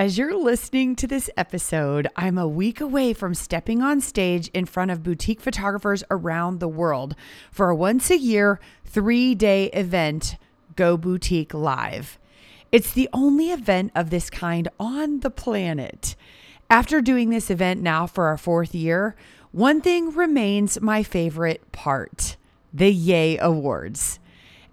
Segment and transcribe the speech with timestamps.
[0.00, 4.64] As you're listening to this episode, I'm a week away from stepping on stage in
[4.64, 7.14] front of boutique photographers around the world
[7.52, 10.36] for a once a year, three day event,
[10.74, 12.18] Go Boutique Live.
[12.72, 16.16] It's the only event of this kind on the planet.
[16.70, 19.14] After doing this event now for our fourth year,
[19.52, 22.38] one thing remains my favorite part
[22.72, 24.18] the Yay Awards.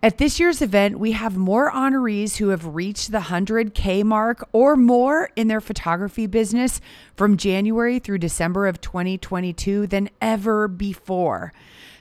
[0.03, 4.75] At this year's event, we have more honorees who have reached the 100K mark or
[4.75, 6.79] more in their photography business
[7.15, 11.51] from January through December of 2022 than ever before.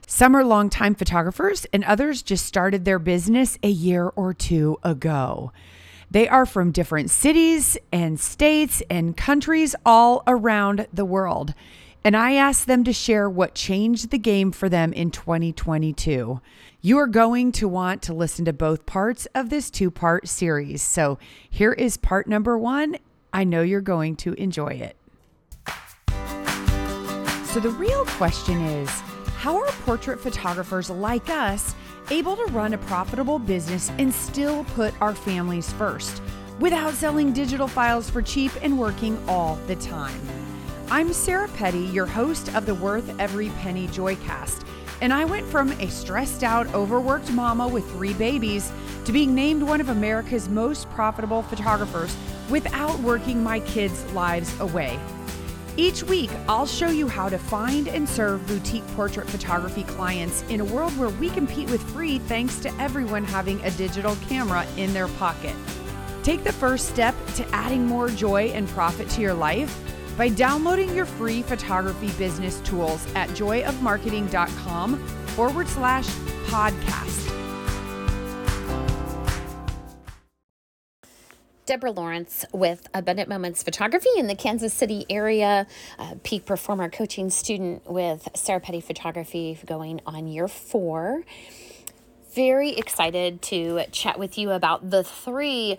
[0.07, 5.51] Some are longtime photographers, and others just started their business a year or two ago.
[6.11, 11.55] They are from different cities and states and countries all around the world.
[12.05, 16.41] And I asked them to share what changed the game for them in 2022.
[16.87, 20.83] You are going to want to listen to both parts of this two part series.
[20.83, 21.19] So
[21.51, 22.99] here is part number one.
[23.33, 24.97] I know you're going to enjoy it.
[27.47, 28.89] So, the real question is
[29.39, 31.75] how are portrait photographers like us
[32.13, 36.23] able to run a profitable business and still put our families first
[36.61, 40.21] without selling digital files for cheap and working all the time?
[40.89, 44.65] I'm Sarah Petty, your host of the Worth Every Penny Joycast,
[45.01, 48.73] and I went from a stressed out, overworked mama with three babies
[49.05, 52.17] to being named one of America's most profitable photographers
[52.49, 54.99] without working my kids' lives away.
[55.77, 60.61] Each week, I'll show you how to find and serve boutique portrait photography clients in
[60.61, 64.95] a world where we compete with free thanks to everyone having a digital camera in
[64.95, 65.55] their pocket.
[66.23, 69.79] Take the first step to adding more joy and profit to your life
[70.17, 76.07] by downloading your free photography business tools at joyofmarketing.com forward slash
[76.47, 77.33] podcast.
[81.67, 85.67] Deborah Lawrence with Abundant Moments Photography in the Kansas City area,
[86.23, 91.25] peak performer coaching student with Sarah Petty Photography going on year four.
[92.37, 95.79] Very excited to chat with you about the three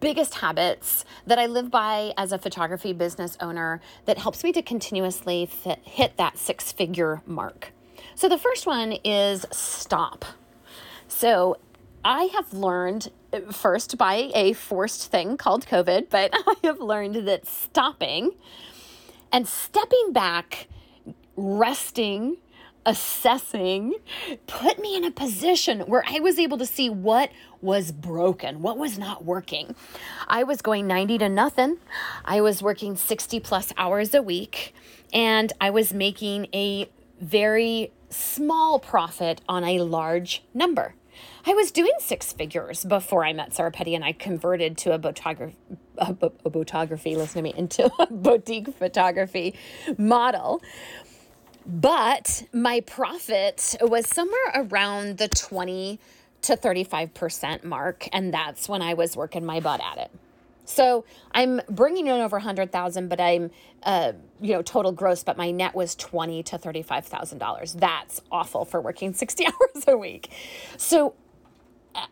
[0.00, 4.62] biggest habits that I live by as a photography business owner that helps me to
[4.62, 7.72] continuously fit, hit that six figure mark.
[8.14, 10.24] So, the first one is stop.
[11.08, 11.58] So,
[12.02, 13.10] I have learned
[13.52, 18.30] first by a forced thing called COVID, but I have learned that stopping
[19.30, 20.68] and stepping back,
[21.36, 22.38] resting,
[22.88, 23.94] assessing,
[24.46, 28.78] put me in a position where I was able to see what was broken, what
[28.78, 29.74] was not working.
[30.26, 31.76] I was going 90 to nothing.
[32.24, 34.74] I was working 60 plus hours a week,
[35.12, 36.88] and I was making a
[37.20, 40.94] very small profit on a large number.
[41.44, 44.98] I was doing six figures before I met Sarah Petty and I converted to a
[44.98, 45.56] photography,
[45.98, 49.54] a, a photography, listen to me, into a boutique photography
[49.98, 50.62] model.
[51.68, 56.00] But my profit was somewhere around the 20
[56.42, 58.08] to 35% mark.
[58.12, 60.10] And that's when I was working my butt at it.
[60.64, 63.50] So I'm bringing in over 100,000, but I'm,
[63.82, 67.78] uh, you know, total gross, but my net was 20 to $35,000.
[67.78, 70.30] That's awful for working 60 hours a week.
[70.76, 71.14] So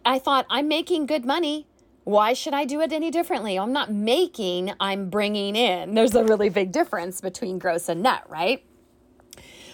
[0.05, 1.67] I thought I'm making good money.
[2.05, 3.59] Why should I do it any differently?
[3.59, 5.94] I'm not making, I'm bringing in.
[5.94, 8.65] There's a really big difference between gross and net, right?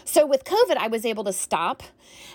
[0.05, 1.83] So with COVID, I was able to stop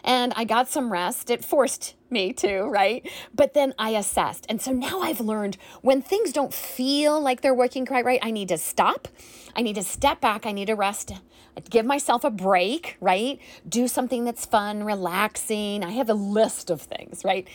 [0.03, 1.29] and I got some rest.
[1.29, 3.09] It forced me to, right?
[3.33, 4.45] But then I assessed.
[4.49, 8.31] And so now I've learned when things don't feel like they're working quite right, I
[8.31, 9.07] need to stop.
[9.55, 10.45] I need to step back.
[10.45, 11.11] I need to rest.
[11.69, 13.39] Give myself a break, right?
[13.67, 15.83] Do something that's fun, relaxing.
[15.83, 17.47] I have a list of things, right?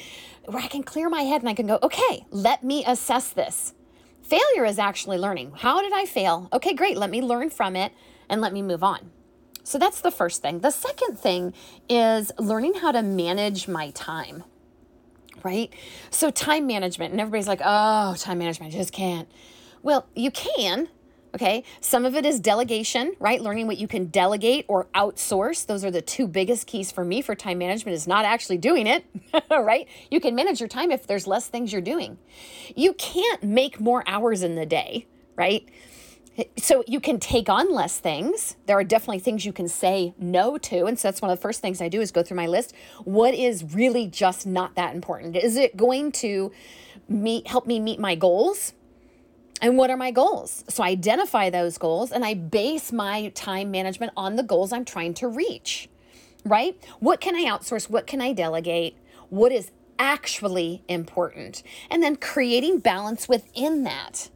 [0.47, 3.75] Where I can clear my head and I can go, okay, let me assess this.
[4.23, 5.53] Failure is actually learning.
[5.59, 6.49] How did I fail?
[6.53, 6.97] Okay, great.
[6.97, 7.93] Let me learn from it
[8.29, 9.11] and let me move on.
[9.65, 10.61] So that's the first thing.
[10.61, 11.55] The second thing
[11.89, 14.45] is learning how to manage my time,
[15.43, 15.73] right?
[16.11, 19.28] So, time management, and everybody's like, oh, time management, I just can't.
[19.83, 20.89] Well, you can.
[21.35, 21.64] Okay.
[21.81, 23.41] Some of it is delegation, right?
[23.41, 25.64] Learning what you can delegate or outsource.
[25.64, 28.87] Those are the two biggest keys for me for time management is not actually doing
[28.87, 29.06] it,
[29.50, 29.88] right?
[30.11, 32.19] You can manage your time if there's less things you're doing.
[32.76, 35.67] You can't make more hours in the day, right?
[36.56, 38.56] So you can take on less things.
[38.67, 40.87] There are definitely things you can say no to.
[40.87, 42.75] And so that's one of the first things i do is go through my list.
[43.05, 45.37] What is really just not that important?
[45.37, 46.52] Is it going to
[47.08, 48.73] meet help me meet my goals?
[49.61, 50.64] And what are my goals?
[50.69, 54.85] So i identify those goals and i base my time management on the goals i'm
[54.85, 55.88] trying to reach
[56.44, 56.76] right?
[57.00, 57.88] What can i outsource?
[57.88, 58.96] What can i delegate?
[59.31, 61.62] What is actually important?
[61.90, 64.31] And then creating balance within that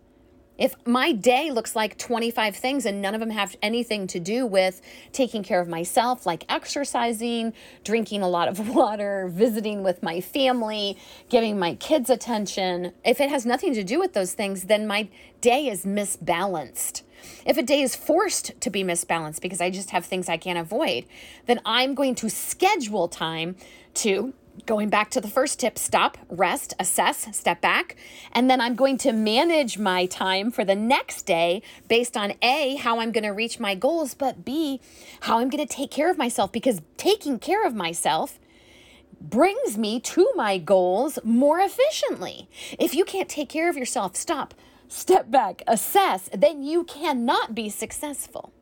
[0.58, 4.47] If my day looks like 25 things and none of them have anything to do
[4.47, 4.81] with
[5.12, 7.53] taking care of myself, like exercising,
[7.85, 10.97] drinking a lot of water, visiting with my family,
[11.29, 15.08] giving my kids attention, if it has nothing to do with those things, then my
[15.41, 17.02] day is misbalanced.
[17.44, 20.59] If a day is forced to be misbalanced because I just have things I can't
[20.59, 21.05] avoid,
[21.47, 23.56] then I'm going to schedule time
[23.94, 27.97] to going back to the first tip stop, rest, assess, step back.
[28.32, 32.76] And then I'm going to manage my time for the next day based on A,
[32.76, 34.81] how I'm going to reach my goals, but B,
[35.20, 38.38] how I'm going to take care of myself because taking care of myself
[39.20, 42.49] brings me to my goals more efficiently.
[42.79, 44.55] If you can't take care of yourself, stop,
[44.88, 48.52] step back, assess, then you cannot be successful.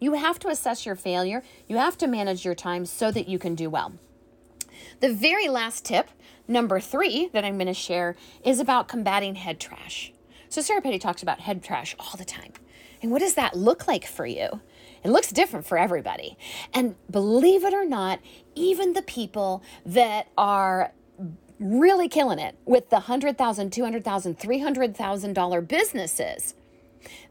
[0.00, 1.42] You have to assess your failure.
[1.66, 3.94] You have to manage your time so that you can do well.
[5.00, 6.10] The very last tip,
[6.46, 10.12] number three, that I'm going to share is about combating head trash.
[10.48, 12.52] So, Sarah Petty talks about head trash all the time.
[13.02, 14.60] And what does that look like for you?
[15.04, 16.36] It looks different for everybody.
[16.74, 18.20] And believe it or not,
[18.54, 20.92] even the people that are
[21.60, 26.54] really killing it with the $100,000, $200,000, $300,000 businesses,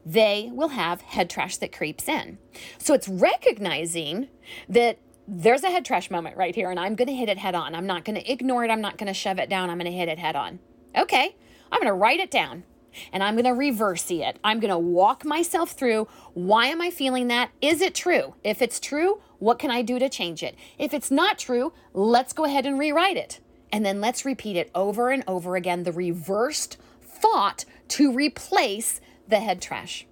[0.04, 2.38] they will have head trash that creeps in.
[2.78, 4.28] So it's recognizing
[4.68, 4.98] that
[5.30, 7.74] there's a head trash moment right here, and I'm going to hit it head on.
[7.74, 8.70] I'm not going to ignore it.
[8.70, 9.68] I'm not going to shove it down.
[9.68, 10.58] I'm going to hit it head on.
[10.96, 11.36] Okay,
[11.70, 12.64] I'm going to write it down
[13.12, 14.38] and I'm going to reverse it.
[14.42, 17.50] I'm going to walk myself through why am I feeling that?
[17.60, 18.34] Is it true?
[18.42, 20.56] If it's true, what can I do to change it?
[20.78, 23.40] If it's not true, let's go ahead and rewrite it.
[23.70, 29.40] And then let's repeat it over and over again the reversed thought to replace the
[29.40, 30.06] head trash.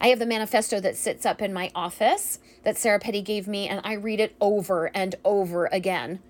[0.00, 3.68] I have the manifesto that sits up in my office that Sarah Petty gave me,
[3.68, 6.20] and I read it over and over again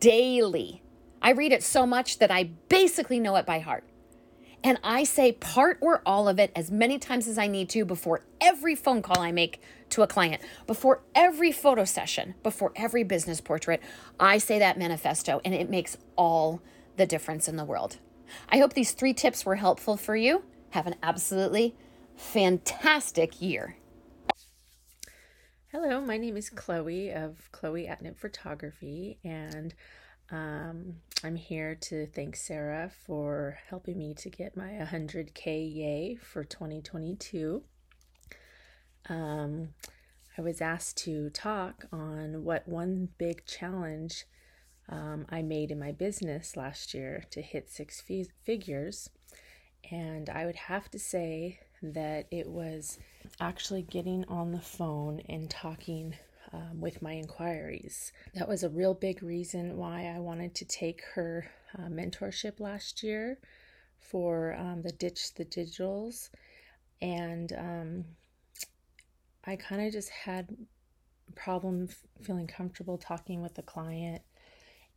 [0.00, 0.82] daily.
[1.22, 3.84] I read it so much that I basically know it by heart.
[4.64, 7.84] And I say part or all of it as many times as I need to
[7.84, 9.60] before every phone call I make
[9.90, 13.80] to a client, before every photo session, before every business portrait.
[14.18, 16.60] I say that manifesto, and it makes all
[16.96, 17.98] the difference in the world.
[18.48, 20.42] I hope these three tips were helpful for you.
[20.70, 21.76] Have an absolutely
[22.16, 23.76] fantastic year.
[25.70, 29.74] Hello, my name is Chloe of Chloe at Knit Photography, and
[30.30, 36.42] um, I'm here to thank Sarah for helping me to get my 100K yay for
[36.42, 37.62] 2022.
[39.08, 39.68] Um,
[40.38, 44.24] I was asked to talk on what one big challenge
[44.88, 49.10] um, I made in my business last year to hit six f- figures.
[49.90, 51.60] And I would have to say
[51.94, 52.98] that it was
[53.40, 56.14] actually getting on the phone and talking
[56.52, 58.12] um, with my inquiries.
[58.34, 63.02] That was a real big reason why I wanted to take her uh, mentorship last
[63.02, 63.38] year
[63.98, 66.30] for um, the Ditch the Digitals.
[67.02, 68.04] And um,
[69.44, 70.56] I kind of just had
[71.34, 71.88] problem
[72.22, 74.22] feeling comfortable talking with the client.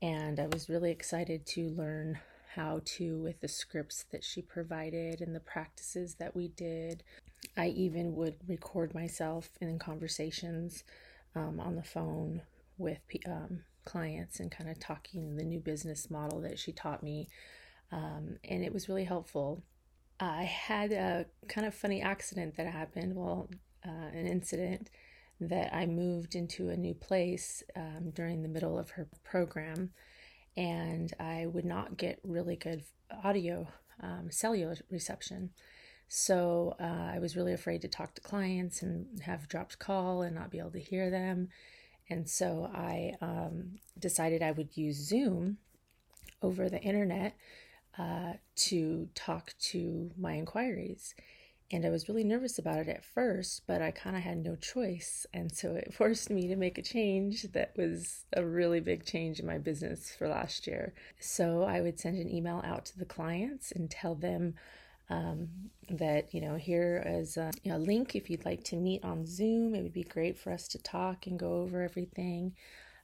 [0.01, 2.19] And I was really excited to learn
[2.59, 7.03] how to with the scripts that she provided and the practices that we did.
[7.55, 10.83] I even would record myself in conversations
[11.35, 12.41] um, on the phone
[12.77, 17.29] with um, clients and kind of talking the new business model that she taught me.
[17.93, 19.63] Um, and it was really helpful.
[20.19, 23.49] I had a kind of funny accident that happened, well,
[23.87, 24.89] uh, an incident
[25.39, 29.91] that I moved into a new place um, during the middle of her program
[30.59, 32.83] and I would not get really good
[33.23, 33.65] audio
[34.03, 35.51] um, cellular reception.
[36.09, 40.35] So uh, I was really afraid to talk to clients and have dropped call and
[40.35, 41.47] not be able to hear them.
[42.09, 45.59] And so I um, decided I would use Zoom
[46.41, 47.37] over the internet
[47.97, 51.15] uh, to talk to my inquiries.
[51.71, 54.55] And I was really nervous about it at first, but I kind of had no
[54.55, 55.27] choice.
[55.33, 59.39] And so it forced me to make a change that was a really big change
[59.39, 60.93] in my business for last year.
[61.19, 64.55] So I would send an email out to the clients and tell them
[65.11, 65.49] um,
[65.89, 69.25] that, you know, here is a, you know, link if you'd like to meet on
[69.25, 69.75] Zoom.
[69.75, 72.53] It would be great for us to talk and go over everything.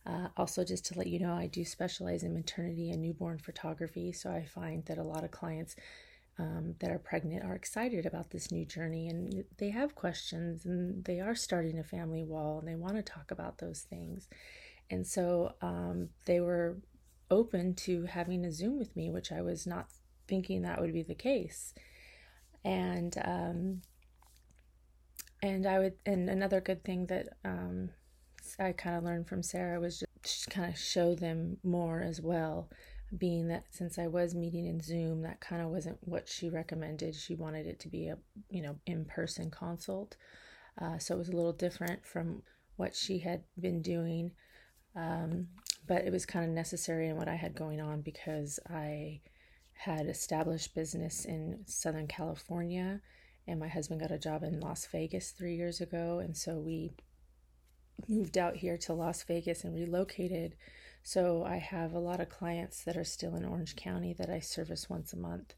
[0.07, 4.11] Uh, also, just to let you know, I do specialize in maternity and newborn photography.
[4.11, 5.75] So I find that a lot of clients
[6.37, 11.03] um, that are pregnant are excited about this new journey and they have questions and
[11.05, 14.27] they are starting a family wall and they want to talk about those things.
[14.89, 16.77] And so um, they were
[17.31, 19.87] open to having a Zoom with me, which I was not
[20.27, 21.73] thinking that would be the case.
[22.63, 23.81] And um,
[25.41, 27.89] and I would and another good thing that um,
[28.59, 32.69] I kind of learned from Sarah was just kind of show them more as well
[33.17, 37.15] being that since I was meeting in Zoom, that kind of wasn't what she recommended.
[37.15, 38.17] She wanted it to be a
[38.49, 40.15] you know in person consult,
[40.81, 42.41] uh, so it was a little different from
[42.77, 44.31] what she had been doing.
[44.95, 45.47] Um,
[45.87, 49.21] but it was kind of necessary in what I had going on because I
[49.73, 53.01] had established business in Southern California,
[53.47, 56.91] and my husband got a job in Las Vegas three years ago, and so we
[58.07, 60.55] moved out here to Las Vegas and relocated.
[61.07, 64.39] So I have a lot of clients that are still in Orange County that I
[64.39, 65.53] service once a month.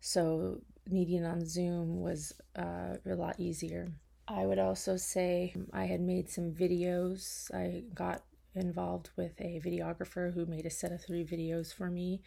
[0.00, 3.90] So meeting on Zoom was uh, a lot easier.
[4.28, 7.52] I would also say I had made some videos.
[7.52, 8.22] I got
[8.54, 12.22] involved with a videographer who made a set of three videos for me,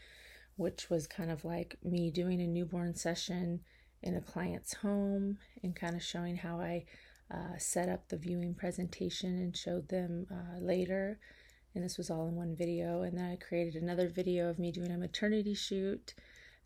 [0.58, 3.62] which was kind of like me doing a newborn session
[4.04, 6.84] in a client's home and kind of showing how I
[7.32, 11.18] uh, set up the viewing presentation and showed them uh, later.
[11.78, 13.04] And this was all in one video.
[13.04, 16.16] And then I created another video of me doing a maternity shoot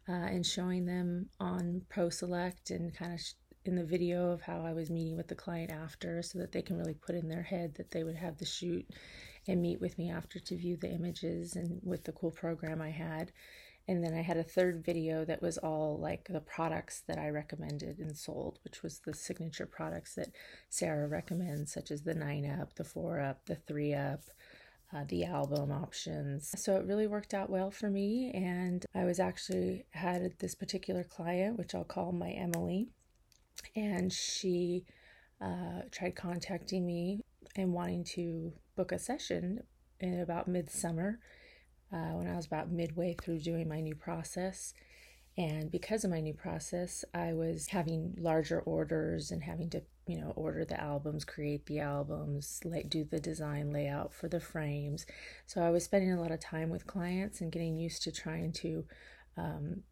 [0.07, 3.19] uh, and showing them on ProSelect and kind of
[3.65, 6.61] in the video of how I was meeting with the client after so that they
[6.61, 8.89] can really put in their head that they would have the shoot
[9.49, 12.91] and meet with me after to view the images and with the cool program I
[12.91, 13.33] had.
[13.89, 17.31] And then I had a third video that was all like the products that I
[17.31, 20.29] recommended and sold, which was the signature products that
[20.69, 24.21] Sarah recommends, such as the 9 Up, the 4 Up, the 3 Up,
[24.93, 26.53] uh, the album options.
[26.57, 28.31] So it really worked out well for me.
[28.33, 32.89] And I was actually had this particular client, which I'll call my Emily,
[33.75, 34.85] and she
[35.41, 37.21] uh, tried contacting me
[37.55, 39.61] and wanting to book a session
[39.99, 41.19] in about midsummer
[41.91, 44.73] uh, when I was about midway through doing my new process.
[45.37, 50.19] And because of my new process, I was having larger orders and having to, you
[50.19, 55.05] know, order the albums, create the albums, like do the design layout for the frames.
[55.45, 58.51] So I was spending a lot of time with clients and getting used to trying
[58.53, 58.85] to
[59.37, 59.83] um,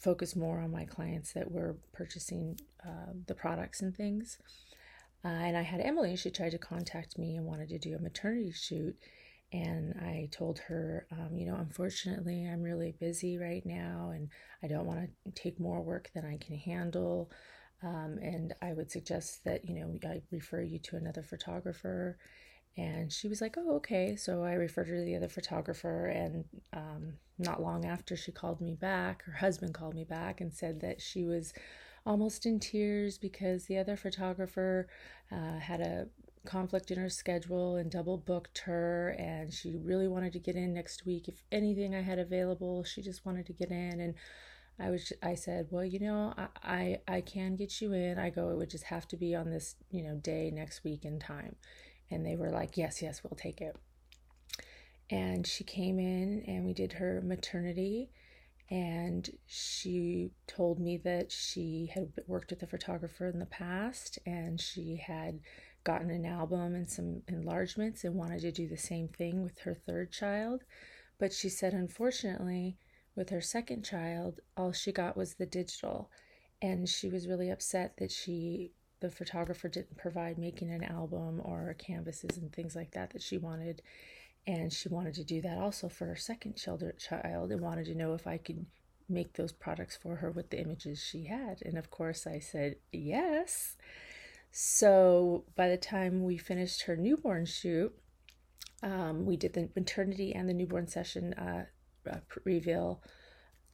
[0.00, 4.38] focus more on my clients that were purchasing uh, the products and things.
[5.24, 8.02] Uh, and I had Emily, she tried to contact me and wanted to do a
[8.02, 8.96] maternity shoot.
[9.52, 14.28] And I told her, um, you know, unfortunately, I'm really busy right now and
[14.62, 17.30] I don't want to take more work than I can handle.
[17.82, 22.16] Um, and I would suggest that, you know, I refer you to another photographer.
[22.78, 24.16] And she was like, oh, okay.
[24.16, 26.06] So I referred her to the other photographer.
[26.06, 30.54] And um, not long after she called me back, her husband called me back and
[30.54, 31.52] said that she was
[32.06, 34.88] almost in tears because the other photographer
[35.30, 36.06] uh, had a
[36.44, 40.74] conflict in her schedule and double booked her and she really wanted to get in
[40.74, 41.28] next week.
[41.28, 44.14] If anything i had available she just wanted to get in and
[44.80, 48.18] i was i said well you know i i, I can get you in.
[48.18, 51.04] I go it would just have to be on this you know day next week
[51.04, 51.56] in time.
[52.10, 53.76] And they were like yes yes we'll take it.
[55.10, 58.10] And she came in and we did her maternity
[58.72, 64.58] and she told me that she had worked with a photographer in the past and
[64.58, 65.40] she had
[65.84, 69.74] gotten an album and some enlargements and wanted to do the same thing with her
[69.74, 70.62] third child.
[71.18, 72.76] But she said, unfortunately,
[73.14, 76.10] with her second child, all she got was the digital.
[76.60, 81.74] And she was really upset that she, the photographer, didn't provide making an album or
[81.78, 83.82] canvases and things like that that she wanted
[84.46, 88.14] and she wanted to do that also for her second child and wanted to know
[88.14, 88.66] if I could
[89.08, 91.62] make those products for her with the images she had.
[91.62, 93.76] And of course, I said yes.
[94.52, 97.92] So by the time we finished her newborn shoot,
[98.82, 101.64] um, we did the maternity and the newborn session uh,
[102.10, 103.02] uh, reveal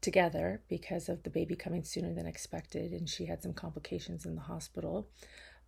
[0.00, 4.36] together because of the baby coming sooner than expected, and she had some complications in
[4.36, 5.08] the hospital.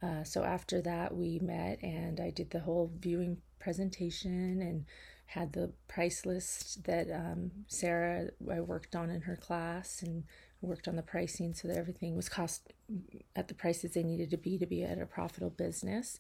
[0.01, 4.87] Uh, so after that, we met and I did the whole viewing presentation and
[5.27, 10.25] had the price list that um, Sarah I worked on in her class and
[10.61, 12.73] worked on the pricing so that everything was cost
[13.35, 16.19] at the prices they needed to be to be at a profitable business.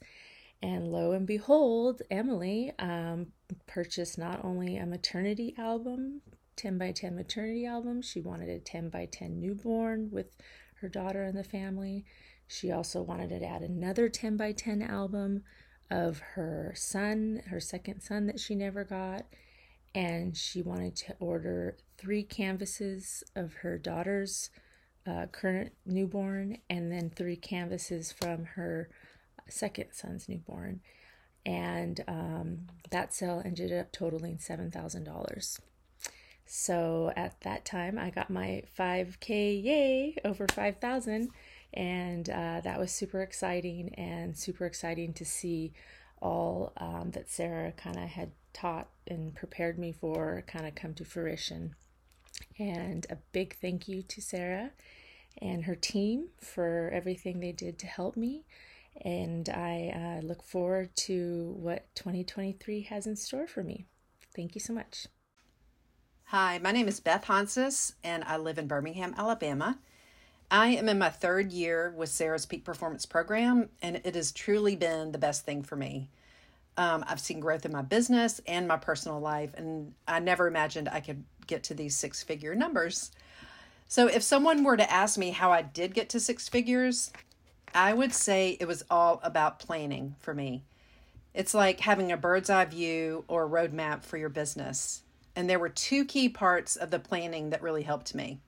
[0.62, 3.28] And lo and behold, Emily um,
[3.66, 6.20] purchased not only a maternity album,
[6.56, 10.36] 10 by 10 maternity album, she wanted a 10 by 10 newborn with
[10.80, 12.04] her daughter and the family.
[12.46, 15.44] She also wanted to add another 10 by 10 album
[15.90, 19.26] of her son, her second son that she never got.
[19.94, 24.50] And she wanted to order three canvases of her daughter's
[25.06, 28.88] uh, current newborn and then three canvases from her
[29.48, 30.80] second son's newborn.
[31.44, 35.60] And um, that sale ended up totaling $7,000.
[36.46, 41.30] So at that time, I got my 5K, yay, over 5,000
[41.72, 45.72] and uh, that was super exciting and super exciting to see
[46.20, 50.94] all um, that Sarah kind of had taught and prepared me for kind of come
[50.94, 51.74] to fruition.
[52.60, 54.70] And a big thank you to Sarah
[55.40, 58.44] and her team for everything they did to help me.
[59.02, 63.86] And I uh, look forward to what 2023 has in store for me.
[64.36, 65.06] Thank you so much.
[66.24, 69.78] Hi, my name is Beth Hansis, and I live in Birmingham, Alabama.
[70.50, 74.76] I am in my third year with Sarah's Peak Performance Program, and it has truly
[74.76, 76.10] been the best thing for me.
[76.76, 80.88] Um, I've seen growth in my business and my personal life, and I never imagined
[80.88, 83.10] I could get to these six figure numbers.
[83.88, 87.12] So, if someone were to ask me how I did get to six figures,
[87.74, 90.64] I would say it was all about planning for me.
[91.34, 95.02] It's like having a bird's eye view or roadmap for your business.
[95.36, 98.40] And there were two key parts of the planning that really helped me.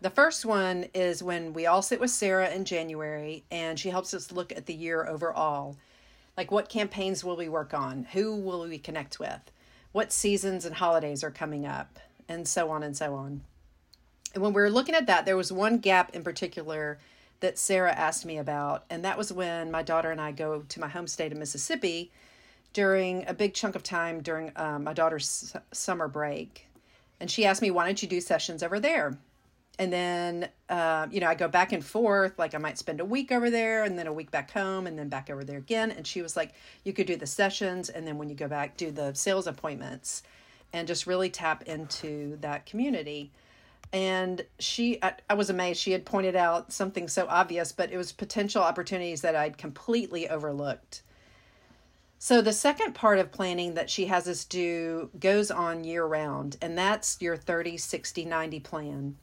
[0.00, 4.12] The first one is when we all sit with Sarah in January and she helps
[4.14, 5.76] us look at the year overall.
[6.36, 8.08] Like what campaigns will we work on?
[8.12, 9.52] Who will we connect with?
[9.92, 12.00] What seasons and holidays are coming up?
[12.28, 13.42] And so on and so on.
[14.34, 16.98] And when we were looking at that, there was one gap in particular
[17.40, 20.80] that Sarah asked me about, and that was when my daughter and I go to
[20.80, 22.10] my home state of Mississippi
[22.72, 26.66] during a big chunk of time during uh, my daughter's summer break.
[27.20, 29.18] And she asked me, Why don't you do sessions over there?
[29.78, 33.04] and then uh, you know i go back and forth like i might spend a
[33.04, 35.90] week over there and then a week back home and then back over there again
[35.90, 36.52] and she was like
[36.84, 40.22] you could do the sessions and then when you go back do the sales appointments
[40.72, 43.30] and just really tap into that community
[43.92, 47.96] and she I, I was amazed she had pointed out something so obvious but it
[47.96, 51.02] was potential opportunities that i'd completely overlooked
[52.18, 56.56] so the second part of planning that she has us do goes on year round
[56.62, 59.16] and that's your 30 60 90 plan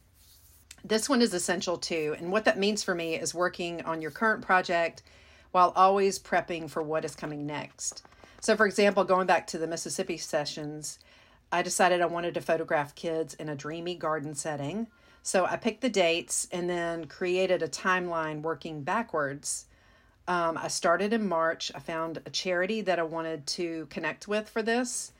[0.83, 2.15] this one is essential too.
[2.17, 5.03] And what that means for me is working on your current project
[5.51, 8.03] while always prepping for what is coming next.
[8.39, 10.99] So, for example, going back to the Mississippi sessions,
[11.51, 14.87] I decided I wanted to photograph kids in a dreamy garden setting.
[15.21, 19.65] So, I picked the dates and then created a timeline working backwards.
[20.27, 21.71] Um, I started in March.
[21.73, 25.11] I found a charity that I wanted to connect with for this.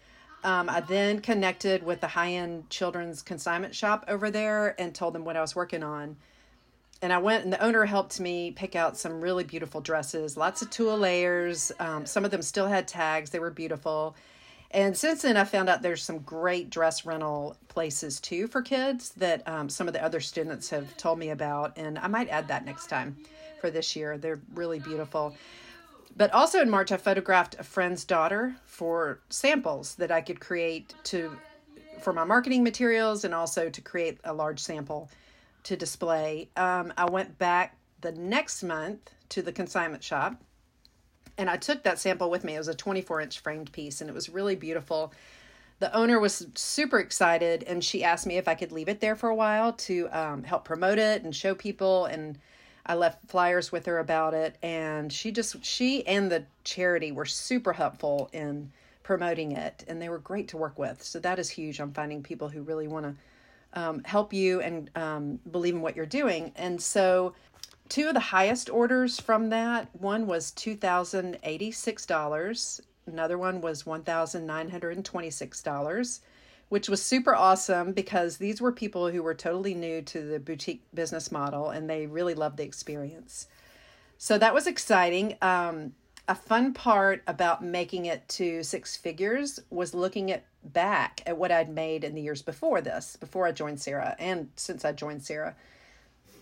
[0.43, 5.13] Um, I then connected with the high end children's consignment shop over there and told
[5.13, 6.15] them what I was working on.
[7.01, 10.61] And I went, and the owner helped me pick out some really beautiful dresses, lots
[10.61, 11.71] of tulle layers.
[11.79, 14.15] Um, some of them still had tags, they were beautiful.
[14.71, 19.09] And since then, I found out there's some great dress rental places too for kids
[19.17, 21.75] that um, some of the other students have told me about.
[21.77, 23.17] And I might add that next time
[23.59, 24.17] for this year.
[24.17, 25.35] They're really beautiful.
[26.15, 30.93] But also in March, I photographed a friend's daughter for samples that I could create
[31.05, 31.37] to
[32.01, 35.09] for my marketing materials and also to create a large sample
[35.63, 36.49] to display.
[36.55, 40.41] Um, I went back the next month to the consignment shop
[41.39, 42.53] and I took that sample with me.
[42.53, 45.11] It was a 24 inch framed piece and it was really beautiful.
[45.79, 49.15] The owner was super excited and she asked me if I could leave it there
[49.15, 52.37] for a while to um, help promote it and show people and
[52.89, 57.25] I left flyers with her about it, and she just she and the charity were
[57.25, 58.71] super helpful in
[59.03, 61.03] promoting it, and they were great to work with.
[61.03, 61.79] So that is huge.
[61.79, 65.95] I'm finding people who really want to um, help you and um, believe in what
[65.95, 67.35] you're doing, and so.
[67.89, 72.81] Two of the highest orders from that one was $2,086.
[73.07, 76.19] Another one was $1,926
[76.69, 80.83] which was super awesome because these were people who were totally new to the boutique
[80.93, 83.47] business model and they really loved the experience.
[84.17, 85.35] So that was exciting.
[85.41, 85.93] Um,
[86.27, 91.51] a fun part about making it to six figures was looking at back at what
[91.51, 95.23] I'd made in the years before this, before I joined Sarah, and since I joined
[95.23, 95.55] Sarah.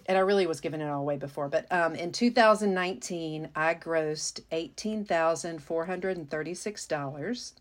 [0.07, 4.39] And I really was giving it all away before, but um, in 2019, I grossed
[4.51, 7.53] eighteen thousand four hundred and thirty-six dollars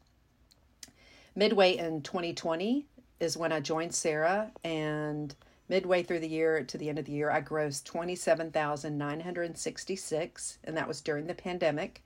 [1.36, 2.86] midway in 2020
[3.20, 5.32] is when I joined Sarah, and
[5.68, 10.88] midway through the year to the end of the year, I grossed 27,966, and that
[10.88, 12.02] was during the pandemic.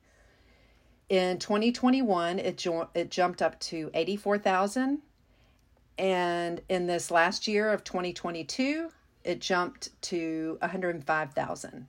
[1.08, 5.00] In 2021, it jo- it jumped up to 84,000,
[5.98, 8.90] and in this last year of 2022,
[9.24, 11.86] it jumped to 105,000.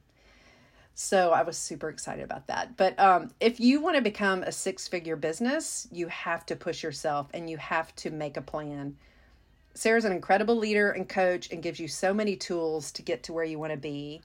[0.93, 2.77] So I was super excited about that.
[2.77, 6.83] But um, if you want to become a six figure business, you have to push
[6.83, 8.97] yourself and you have to make a plan.
[9.73, 13.33] Sarah's an incredible leader and coach and gives you so many tools to get to
[13.33, 14.21] where you want to be.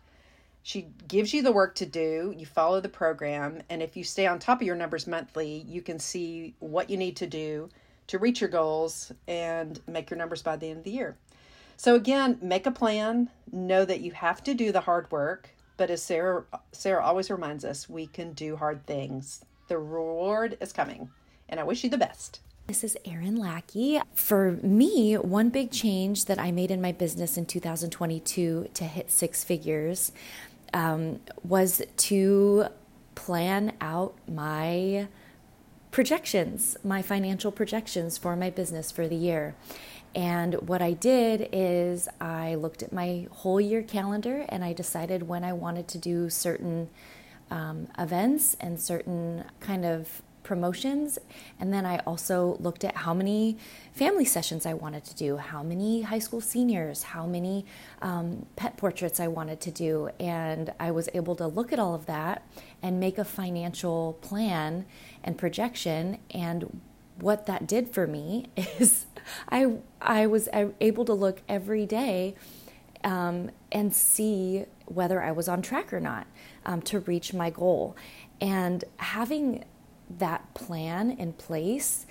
[0.65, 4.27] She gives you the work to do, you follow the program, and if you stay
[4.27, 7.69] on top of your numbers monthly, you can see what you need to do
[8.09, 11.17] to reach your goals and make your numbers by the end of the year.
[11.77, 15.91] So, again, make a plan, know that you have to do the hard work but
[15.91, 19.45] as Sarah Sarah always reminds us, we can do hard things.
[19.69, 21.11] The reward is coming,
[21.49, 22.41] and I wish you the best.
[22.67, 24.01] This is Erin Lackey.
[24.15, 29.11] For me, one big change that I made in my business in 2022 to hit
[29.11, 30.11] six figures
[30.75, 32.67] um, was to
[33.15, 35.07] plan out my
[35.93, 39.55] projections, my financial projections for my business for the year.
[40.17, 45.29] And what I did is I looked at my whole year calendar and I decided
[45.29, 46.89] when I wanted to do certain
[47.51, 51.19] um, events and certain kind of promotions.
[51.61, 53.59] And then I also looked at how many
[53.93, 57.67] family sessions I wanted to do, how many high school seniors, how many
[58.01, 60.09] um, pet portraits I wanted to do.
[60.19, 62.43] And I was able to look at all of that
[62.83, 64.87] and make a financial plan
[65.23, 66.19] and projection.
[66.31, 66.81] And
[67.21, 69.07] what that did for me is
[69.49, 70.49] I, I was
[70.81, 72.35] able to look every day
[73.05, 76.27] um, and see whether I was on track or not
[76.65, 77.97] um, to reach my goal.
[78.41, 79.65] And having
[80.19, 82.07] that plan in place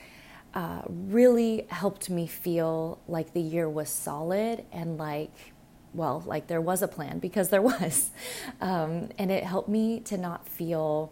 [0.53, 5.53] uh, really helped me feel like the year was solid and like
[5.93, 8.11] well like there was a plan because there was
[8.61, 11.11] um, and it helped me to not feel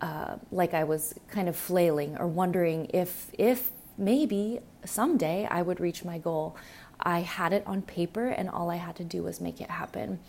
[0.00, 5.80] uh, like i was kind of flailing or wondering if if maybe someday i would
[5.80, 6.56] reach my goal.
[7.00, 10.20] I had it on paper and all i had to do was make it happen.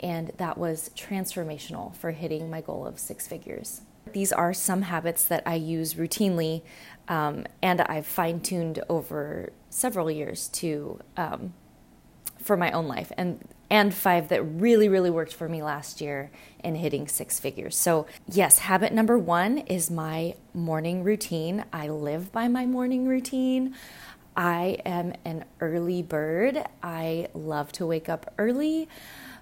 [0.00, 3.82] And that was transformational for hitting my goal of six figures.
[4.12, 6.62] These are some habits that I use routinely,
[7.08, 11.54] um, and I've fine tuned over several years to um,
[12.40, 16.30] for my own life, and and five that really really worked for me last year
[16.62, 17.74] in hitting six figures.
[17.74, 21.64] So yes, habit number one is my morning routine.
[21.72, 23.74] I live by my morning routine.
[24.36, 26.62] I am an early bird.
[26.82, 28.90] I love to wake up early.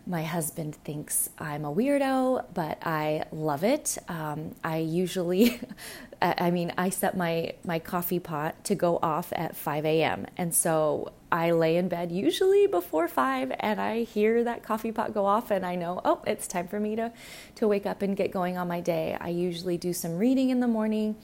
[0.06, 3.98] My husband thinks I'm a weirdo, but I love it.
[4.08, 5.60] Um, I usually,
[6.22, 10.26] I mean, I set my, my coffee pot to go off at 5 a.m.
[10.36, 15.14] And so I lay in bed usually before 5 and I hear that coffee pot
[15.14, 17.12] go off and I know, oh, it's time for me to,
[17.56, 19.16] to wake up and get going on my day.
[19.20, 21.16] I usually do some reading in the morning.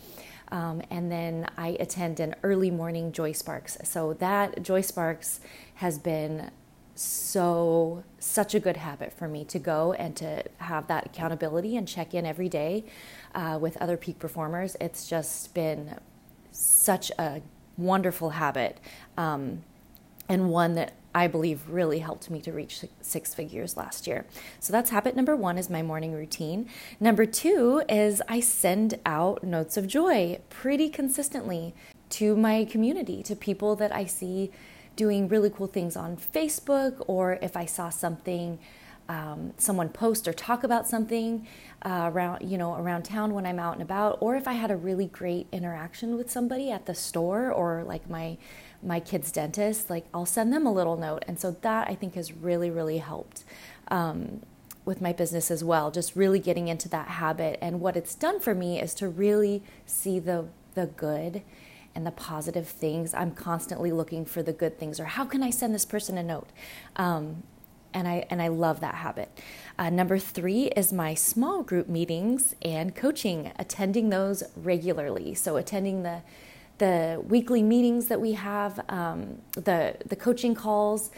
[0.53, 3.79] Um, and then I attend an early morning Joy Sparks.
[3.83, 5.41] So that Joy Sparks
[5.77, 6.51] has been
[6.95, 11.87] so such a good habit for me to go and to have that accountability and
[11.87, 12.85] check in every day
[13.35, 14.77] uh, with other peak performers.
[14.81, 15.99] It's just been
[16.53, 17.43] such a
[17.77, 18.81] wonderful habit
[19.19, 19.63] um,
[20.29, 24.27] and one that I believe really helped me to reach six figures last year.
[24.61, 26.69] So that's habit number one is my morning routine.
[27.01, 31.75] Number two is I send out notes of joy pretty consistently
[32.11, 34.51] to my community, to people that I see
[34.95, 38.59] doing really cool things on Facebook, or if I saw something,
[39.09, 41.47] um, someone post or talk about something
[41.83, 44.71] uh, around, you know, around town when I'm out and about, or if I had
[44.71, 48.37] a really great interaction with somebody at the store or like my
[48.83, 52.15] my kid's dentist, like I'll send them a little note, and so that I think
[52.15, 53.45] has really, really helped.
[53.89, 54.43] Um,
[54.85, 57.59] with my business as well, just really getting into that habit.
[57.61, 61.43] And what it's done for me is to really see the the good
[61.95, 63.13] and the positive things.
[63.15, 66.23] I'm constantly looking for the good things, or how can I send this person a
[66.23, 66.49] note?
[66.95, 67.43] Um,
[67.93, 69.31] and I and I love that habit.
[69.79, 75.35] Uh, number three is my small group meetings and coaching, attending those regularly.
[75.35, 76.23] So attending the
[76.79, 81.11] the weekly meetings that we have, um, the the coaching calls.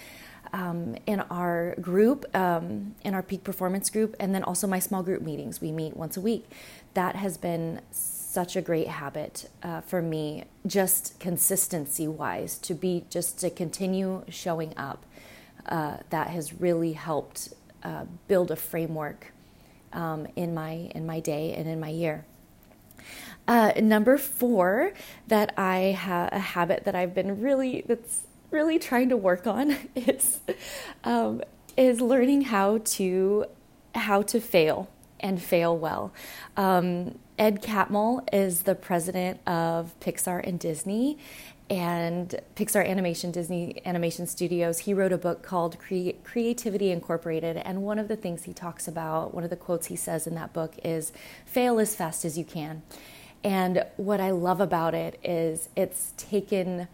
[0.51, 5.03] Um, in our group, um, in our peak performance group, and then also my small
[5.03, 5.61] group meetings.
[5.61, 6.51] We meet once a week.
[6.95, 13.05] That has been such a great habit uh, for me, just consistency wise, to be
[13.11, 15.05] just to continue showing up.
[15.67, 19.33] Uh, that has really helped uh, build a framework
[19.93, 22.25] um, in my in my day and in my year.
[23.49, 24.93] Uh, number four,
[25.27, 29.77] that I have a habit that I've been really that's really trying to work on
[29.95, 30.41] is
[31.03, 31.43] um,
[31.77, 33.47] is learning how to
[33.95, 36.13] how to fail and fail well.
[36.57, 41.19] Um, Ed Catmull is the president of Pixar and Disney
[41.71, 44.81] and Pixar Animation, Disney Animation Studios.
[44.81, 47.59] He wrote a book called Cre- Creativity Incorporated.
[47.59, 50.35] And one of the things he talks about, one of the quotes he says in
[50.35, 51.13] that book is
[51.45, 52.83] fail as fast as you can.
[53.45, 56.89] And what I love about it is it's taken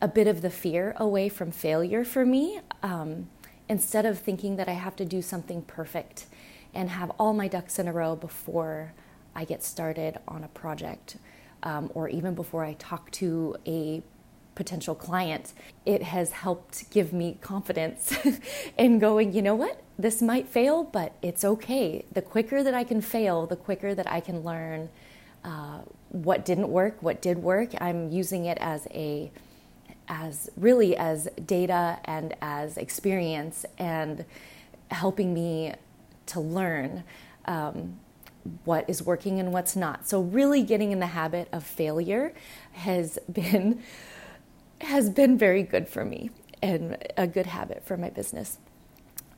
[0.00, 2.60] a bit of the fear away from failure for me.
[2.82, 3.28] Um,
[3.68, 6.26] instead of thinking that I have to do something perfect
[6.74, 8.92] and have all my ducks in a row before
[9.34, 11.16] I get started on a project
[11.62, 14.02] um, or even before I talk to a
[14.54, 15.52] potential client,
[15.86, 18.16] it has helped give me confidence
[18.78, 22.04] in going, you know what, this might fail, but it's okay.
[22.12, 24.88] The quicker that I can fail, the quicker that I can learn
[25.48, 25.80] uh,
[26.10, 27.70] what didn't work, what did work.
[27.80, 29.32] I'm using it as a
[30.10, 34.24] as really as data and as experience and
[34.90, 35.74] helping me
[36.26, 37.04] to learn
[37.44, 37.98] um,
[38.64, 40.08] what is working and what's not.
[40.08, 42.34] So really getting in the habit of failure
[42.72, 43.82] has been
[44.82, 46.30] has been very good for me
[46.62, 48.58] and a good habit for my business.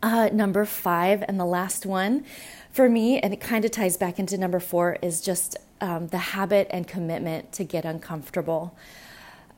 [0.02, 2.24] Uh, number five, and the last one
[2.70, 6.18] for me, and it kind of ties back into number four, is just um, the
[6.18, 8.76] habit and commitment to get uncomfortable.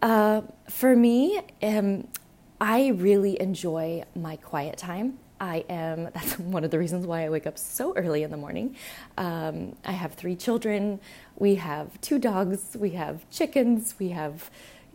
[0.00, 2.08] Uh, for me, um,
[2.60, 5.18] I really enjoy my quiet time.
[5.40, 8.36] I am, that's one of the reasons why I wake up so early in the
[8.36, 8.76] morning.
[9.18, 11.00] Um, I have three children.
[11.36, 12.76] We have two dogs.
[12.78, 13.94] We have chickens.
[13.98, 14.50] We have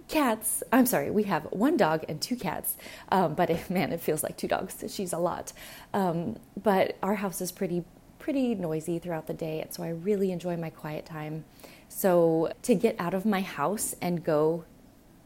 [0.08, 0.63] cats.
[0.72, 2.78] I'm sorry, we have one dog and two cats.
[3.10, 4.84] Um, but it, man, it feels like two dogs.
[4.88, 5.54] She's a lot.
[5.94, 7.84] Um, but our house is pretty
[8.28, 11.46] pretty noisy throughout the day, and so I really enjoy my quiet time.
[11.88, 14.66] So to get out of my house and go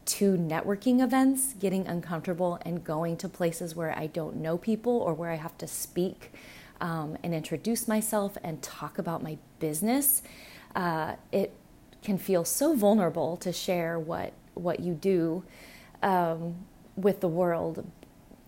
[0.04, 5.14] to networking events, getting uncomfortable and going to places where I don't know people or
[5.14, 6.32] where I have to speak
[6.80, 10.22] um, and introduce myself and talk about my business,
[10.76, 11.52] uh, it
[12.04, 15.42] can feel so vulnerable to share what what you do
[16.04, 16.54] um,
[16.94, 17.84] with the world.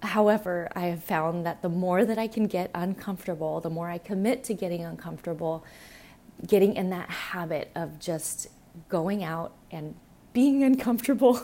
[0.05, 3.99] However, I have found that the more that I can get uncomfortable, the more I
[3.99, 5.65] commit to getting uncomfortable,
[6.47, 8.49] getting in that habit of just
[8.89, 9.95] going out and
[10.33, 11.41] being uncomfortable.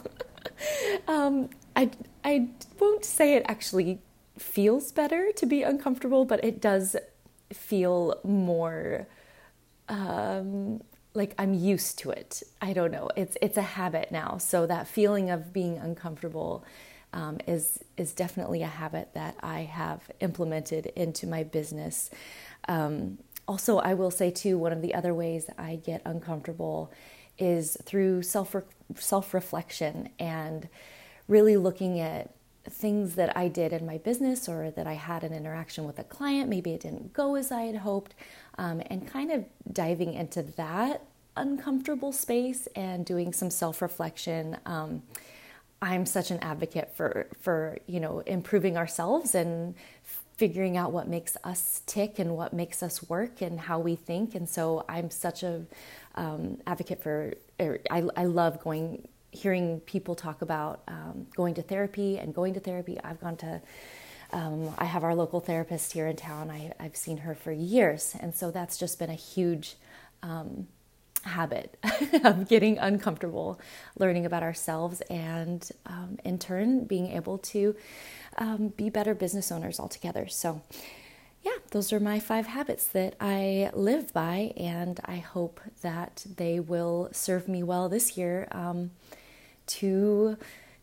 [1.09, 1.90] um, I,
[2.25, 4.01] I won't say it actually
[4.38, 6.96] feels better to be uncomfortable, but it does
[7.53, 9.07] feel more
[9.88, 10.83] um,
[11.14, 12.42] like I'm used to it.
[12.61, 13.11] I don't know.
[13.16, 14.38] It's it's a habit now.
[14.38, 16.64] So that feeling of being uncomfortable
[17.12, 22.11] um, is is definitely a habit that I have implemented into my business.
[22.68, 23.18] Um,
[23.49, 26.92] also, I will say too, one of the other ways I get uncomfortable
[27.38, 28.55] is through self
[28.96, 30.68] self reflection and
[31.27, 32.35] really looking at
[32.68, 36.05] things that I did in my business or that I had an interaction with a
[36.05, 36.49] client.
[36.49, 38.14] Maybe it didn't go as I had hoped
[38.59, 41.05] um, and kind of diving into that
[41.37, 44.59] uncomfortable space and doing some self reflection.
[44.66, 45.03] Um,
[45.83, 49.75] I'm such an advocate for for you know improving ourselves and
[50.37, 54.35] figuring out what makes us tick and what makes us work and how we think.
[54.35, 55.62] And so I'm such a
[56.14, 57.35] um, advocate for.
[57.61, 62.55] Er, I, I love going hearing people talk about um, going to therapy and going
[62.55, 62.99] to therapy.
[63.03, 63.61] I've gone to
[64.33, 66.51] um, I have our local therapist here in town.
[66.51, 69.77] I, have seen her for years, and so that's just been a huge
[70.23, 70.69] um,
[71.22, 71.78] habit
[72.24, 73.61] of getting uncomfortable,
[73.98, 77.74] learning about ourselves, and um, in turn being able to
[78.38, 80.28] um, be better business owners altogether.
[80.28, 80.62] So,
[81.42, 86.61] yeah, those are my five habits that I live by, and I hope that they
[86.61, 88.90] will serve me well this year um,
[89.66, 90.37] to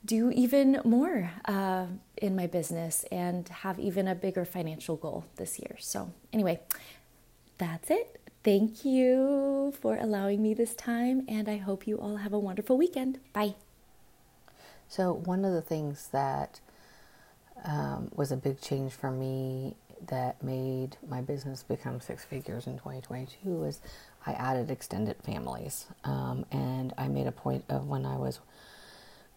[0.05, 5.59] do even more uh, in my business and have even a bigger financial goal this
[5.59, 5.75] year.
[5.79, 6.59] So, anyway,
[7.57, 8.19] that's it.
[8.47, 12.77] Thank you for allowing me this time, and I hope you all have a wonderful
[12.77, 13.19] weekend.
[13.33, 13.55] Bye.
[14.87, 16.61] So, one of the things that
[17.65, 19.75] um, was a big change for me
[20.07, 23.81] that made my business become six figures in 2022 was
[24.25, 25.87] I added extended families.
[26.05, 28.39] Um, and I made a point of when I was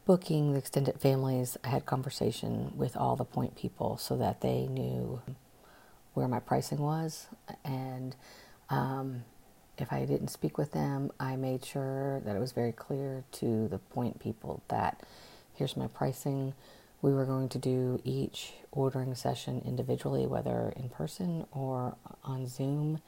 [0.07, 4.69] booking the extended families, I had conversation with all the point people so that they
[4.69, 5.21] knew
[6.15, 7.27] where my pricing was.
[7.65, 8.15] And
[8.71, 9.25] um,
[9.79, 13.69] if I didn't speak with them, I made sure that it was very clear to
[13.69, 15.03] the point people that
[15.55, 16.55] here's my pricing.
[17.03, 23.01] We were going to do each ordering session individually, whether in person or on Zoom,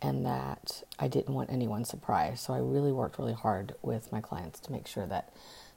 [0.00, 2.40] and that I didn't want anyone surprised.
[2.40, 5.32] So I really worked really hard with my clients to make sure that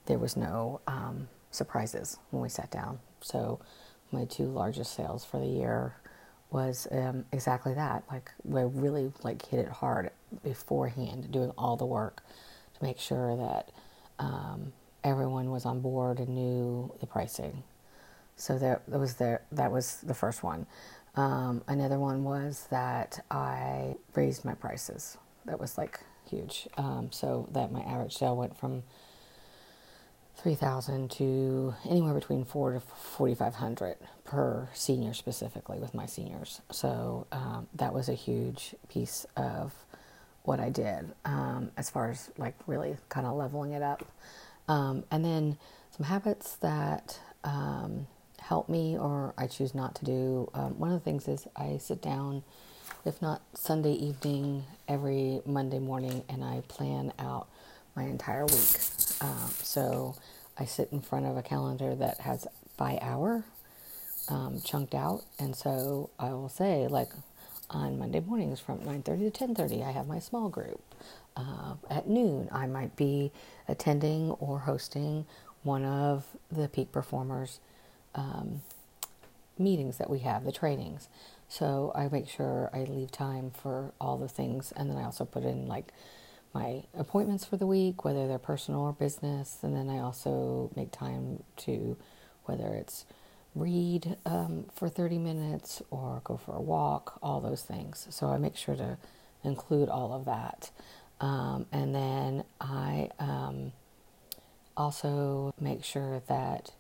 [0.06, 3.00] there was no um, surprises when we sat down.
[3.22, 3.60] So
[4.12, 5.96] my two largest sales for the year
[6.52, 8.04] was um, exactly that.
[8.12, 10.12] Like we really like hit it hard
[10.44, 12.24] beforehand, doing all the work
[12.78, 13.72] to make sure that
[14.18, 17.64] um, everyone was on board and knew the pricing.
[18.36, 20.66] So that, was the that was the first one.
[21.16, 25.18] Um, another one was that I raised my prices.
[25.46, 26.68] That was like huge.
[26.78, 28.84] Um, so that my average sale went from
[30.42, 36.62] 3000 to anywhere between 4 to 4500 per senior specifically with my seniors.
[36.72, 39.74] So um, that was a huge piece of
[40.44, 44.06] what i did um, as far as like really kind of leveling it up.
[44.68, 45.58] Um, and then
[45.96, 48.08] some habits that um,
[48.40, 50.50] help me or i choose not to do.
[50.54, 52.44] Um, one of the things is i sit down
[53.06, 57.48] if not Sunday evening, every Monday morning, and I plan out
[57.96, 58.80] my entire week.
[59.22, 60.16] Um, so
[60.58, 62.48] I sit in front of a calendar that has
[62.78, 63.44] by hour
[64.30, 67.10] um, chunked out, and so I will say like
[67.70, 70.82] on Monday mornings from 9:30 to 10:30, I have my small group.
[71.36, 73.32] Uh, at noon, I might be
[73.68, 75.26] attending or hosting
[75.64, 77.60] one of the peak performers
[78.16, 78.62] um,
[79.58, 81.08] meetings that we have, the trainings.
[81.48, 85.26] So I make sure I leave time for all the things, and then I also
[85.26, 85.94] put in like
[86.54, 90.92] my appointments for the week, whether they're personal or business, and then I also make
[90.92, 91.98] time to
[92.46, 93.06] whether it's
[93.56, 98.08] read um, for 30 minutes or go for a walk, all those things.
[98.10, 98.98] So I make sure to
[99.44, 100.72] include all of that.
[101.22, 103.74] Um, and then I um,
[104.78, 106.72] also make sure that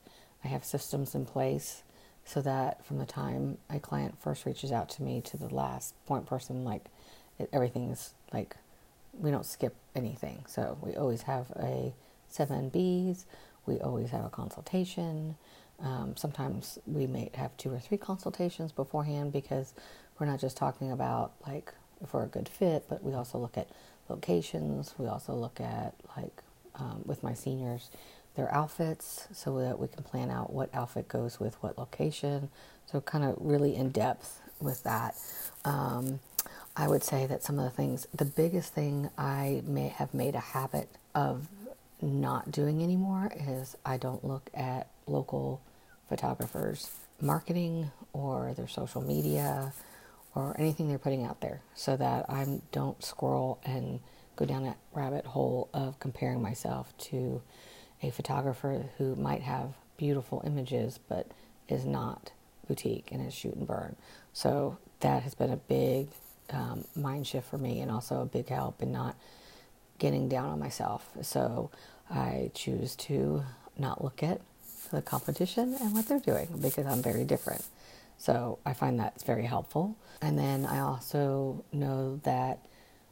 [0.43, 1.83] I have systems in place
[2.23, 5.93] so that from the time a client first reaches out to me to the last
[6.05, 6.85] point person, like
[7.37, 8.55] it, everything's like
[9.19, 10.43] we don't skip anything.
[10.47, 11.93] So we always have a
[12.27, 13.25] seven Bs,
[13.65, 15.35] we always have a consultation.
[15.81, 19.73] Um, sometimes we may have two or three consultations beforehand because
[20.19, 23.57] we're not just talking about like if we're a good fit, but we also look
[23.57, 23.69] at
[24.09, 24.95] locations.
[24.97, 26.41] We also look at like
[26.75, 27.89] um, with my seniors
[28.35, 32.49] their outfits so that we can plan out what outfit goes with what location.
[32.85, 35.15] So kind of really in depth with that.
[35.65, 36.19] Um,
[36.75, 40.35] I would say that some of the things, the biggest thing I may have made
[40.35, 41.47] a habit of
[42.01, 45.61] not doing anymore is I don't look at local
[46.07, 46.89] photographers'
[47.21, 49.73] marketing or their social media
[50.35, 53.99] or anything they're putting out there so that I don't scroll and
[54.35, 57.41] go down that rabbit hole of comparing myself to
[58.01, 61.27] a photographer who might have beautiful images but
[61.67, 62.31] is not
[62.67, 63.95] boutique and is shoot and burn.
[64.31, 66.07] So that has been a big
[66.51, 69.15] um, mind shift for me and also a big help in not
[69.97, 71.09] getting down on myself.
[71.21, 71.71] So
[72.09, 73.43] I choose to
[73.77, 74.41] not look at
[74.91, 77.63] the competition and what they're doing because I'm very different.
[78.17, 79.95] So I find that's very helpful.
[80.21, 82.59] And then I also know that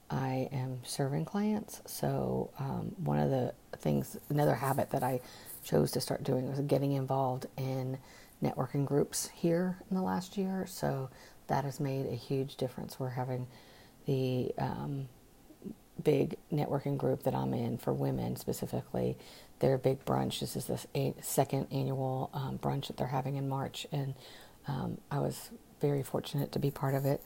[0.10, 1.82] I am serving clients.
[1.86, 5.22] So um, one of the things, another habit that I
[5.64, 7.98] chose to start doing was getting involved in
[8.42, 10.66] networking groups here in the last year.
[10.68, 11.10] So
[11.48, 13.00] that has made a huge difference.
[13.00, 13.48] We're having
[14.06, 15.08] the um,
[16.04, 19.18] big networking group that I'm in for women specifically
[19.60, 20.40] their big brunch.
[20.40, 24.14] This is the second annual um, brunch that they're having in March, and
[24.68, 25.50] um, I was
[25.82, 27.24] very fortunate to be part of it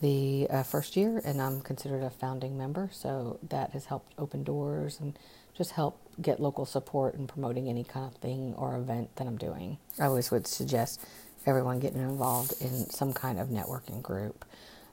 [0.00, 4.44] the uh, first year, and I'm considered a founding member, so that has helped open
[4.44, 5.18] doors and
[5.56, 9.38] just help get local support in promoting any kind of thing or event that I'm
[9.38, 9.78] doing.
[9.98, 11.02] I always would suggest
[11.46, 14.44] everyone getting involved in some kind of networking group.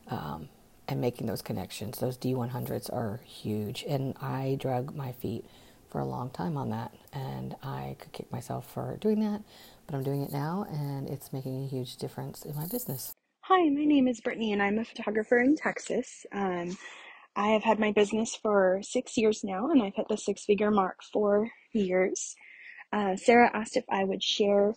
[0.09, 0.49] Um,
[0.87, 1.99] and making those connections.
[1.99, 5.45] Those D100s are huge, and I drug my feet
[5.89, 9.41] for a long time on that, and I could kick myself for doing that,
[9.87, 13.13] but I'm doing it now, and it's making a huge difference in my business.
[13.41, 16.25] Hi, my name is Brittany, and I'm a photographer in Texas.
[16.33, 16.77] Um,
[17.35, 20.71] I have had my business for six years now, and I've hit the six figure
[20.71, 22.35] mark for years.
[22.91, 24.73] Uh, Sarah asked if I would share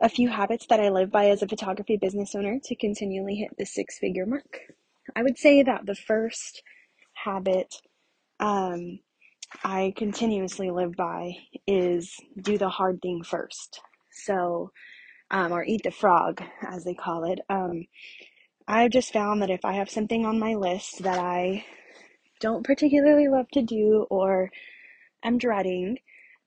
[0.00, 3.56] a few habits that I live by as a photography business owner to continually hit
[3.58, 4.58] the six figure mark.
[5.14, 6.62] I would say that the first
[7.12, 7.74] habit
[8.40, 8.98] um,
[9.62, 11.32] I continuously live by
[11.66, 13.80] is do the hard thing first.
[14.10, 14.72] So,
[15.30, 17.40] um, or eat the frog, as they call it.
[17.48, 17.86] Um,
[18.66, 21.64] I've just found that if I have something on my list that I
[22.40, 24.50] don't particularly love to do or
[25.22, 25.98] am dreading,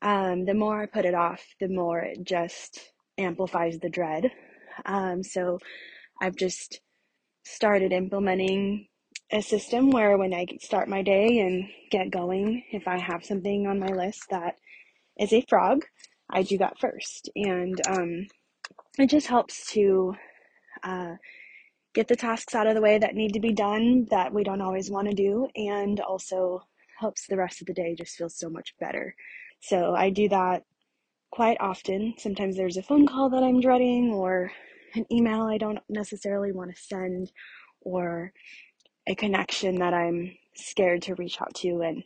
[0.01, 4.32] um, the more I put it off, the more it just amplifies the dread.
[4.86, 5.60] Um, so
[6.21, 6.82] I've just
[7.45, 8.88] started implementing
[9.32, 13.67] a system where when I start my day and get going, if I have something
[13.67, 14.56] on my list that
[15.19, 15.84] is a frog,
[16.30, 17.30] I do that first.
[17.36, 18.27] And um,
[18.97, 20.13] it just helps to
[20.84, 21.15] uh,
[21.93, 24.62] get the tasks out of the way that need to be done that we don't
[24.62, 26.62] always want to do, and also
[26.99, 29.15] helps the rest of the day just feel so much better.
[29.62, 30.63] So I do that
[31.32, 32.13] quite often.
[32.17, 34.52] Sometimes there's a phone call that I'm dreading, or
[34.96, 37.32] an email I don't necessarily want to send,
[37.82, 38.32] or
[39.08, 41.82] a connection that I'm scared to reach out to.
[41.82, 42.04] And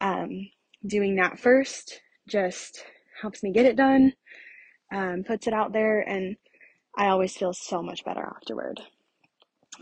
[0.00, 0.48] um,
[0.86, 2.84] doing that first just
[3.20, 4.12] helps me get it done,
[4.92, 6.36] um, puts it out there, and
[6.96, 8.80] I always feel so much better afterward.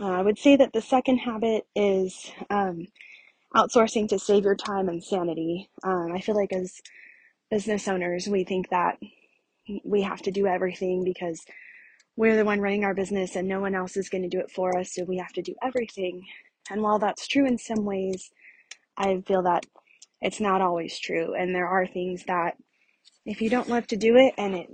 [0.00, 2.86] Uh, I would say that the second habit is um,
[3.54, 5.70] outsourcing to save your time and sanity.
[5.84, 6.80] Um, I feel like as
[7.50, 8.98] business owners, we think that
[9.84, 11.44] we have to do everything because
[12.16, 14.50] we're the one running our business and no one else is going to do it
[14.50, 16.22] for us, so we have to do everything.
[16.70, 18.30] And while that's true in some ways,
[18.96, 19.66] I feel that
[20.20, 21.34] it's not always true.
[21.34, 22.56] And there are things that
[23.26, 24.70] if you don't love to do it and it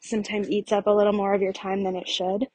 [0.00, 2.46] sometimes eats up a little more of your time than it should,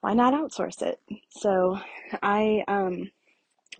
[0.00, 1.00] why not outsource it?
[1.30, 1.78] So
[2.22, 3.10] I um,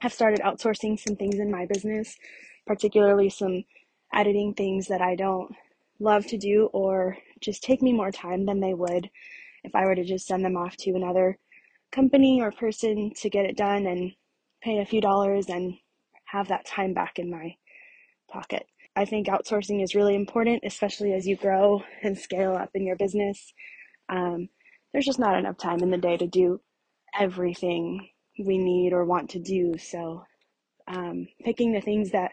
[0.01, 2.17] have started outsourcing some things in my business,
[2.67, 3.65] particularly some
[4.15, 5.55] editing things that I don't
[5.99, 9.11] love to do or just take me more time than they would
[9.65, 11.39] if I were to just send them off to another
[11.93, 14.13] company or person to get it done and
[14.63, 15.75] pay a few dollars and
[16.27, 17.55] have that time back in my
[18.31, 18.67] pocket.
[18.97, 22.97] I think outsourcing is really important, especially as you grow and scale up in your
[22.97, 23.53] business.
[24.09, 24.49] Um,
[24.93, 26.61] there's just not enough time in the day to do
[27.19, 28.09] everything
[28.39, 29.77] we need or want to do.
[29.79, 30.25] So,
[30.87, 32.33] um, picking the things that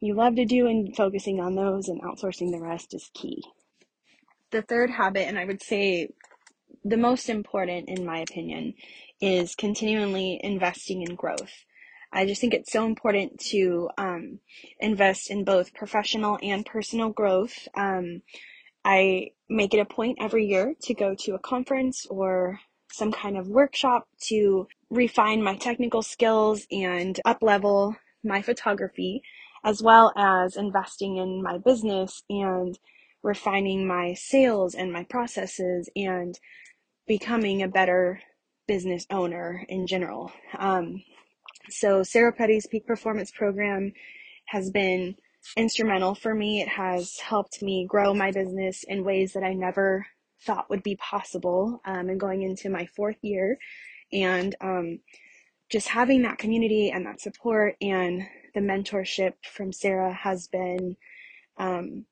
[0.00, 3.42] you love to do and focusing on those and outsourcing the rest is key.
[4.50, 6.08] The third habit, and I would say
[6.84, 8.74] the most important in my opinion,
[9.20, 11.64] is continually investing in growth.
[12.12, 14.38] I just think it's so important to um,
[14.80, 17.68] invest in both professional and personal growth.
[17.74, 18.22] Um,
[18.84, 22.60] I make it a point every year to go to a conference or
[22.92, 29.22] some kind of workshop to refine my technical skills and up level my photography,
[29.64, 32.78] as well as investing in my business and
[33.22, 36.38] refining my sales and my processes and
[37.06, 38.20] becoming a better
[38.66, 40.32] business owner in general.
[40.58, 41.02] Um,
[41.68, 43.92] so Sarah Petty's Peak Performance Program
[44.46, 45.16] has been
[45.56, 46.60] instrumental for me.
[46.60, 50.06] It has helped me grow my business in ways that I never
[50.44, 51.80] thought would be possible.
[51.84, 53.58] Um, and going into my fourth year,
[54.12, 55.00] and um,
[55.70, 58.22] just having that community and that support and
[58.56, 60.96] the mentorship from Sarah has been
[61.58, 62.06] um,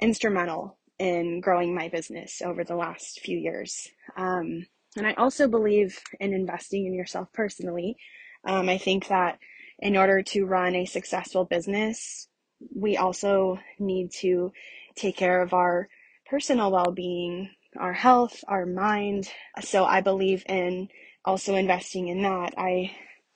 [0.00, 3.88] instrumental in growing my business over the last few years.
[4.16, 4.64] Um,
[4.96, 7.96] and I also believe in investing in yourself personally.
[8.44, 9.40] Um, I think that
[9.80, 12.28] in order to run a successful business,
[12.74, 14.52] we also need to
[14.94, 15.88] take care of our
[16.30, 19.28] personal well being, our health, our mind.
[19.62, 20.90] So I believe in
[21.24, 22.54] also investing in that.
[22.56, 22.92] I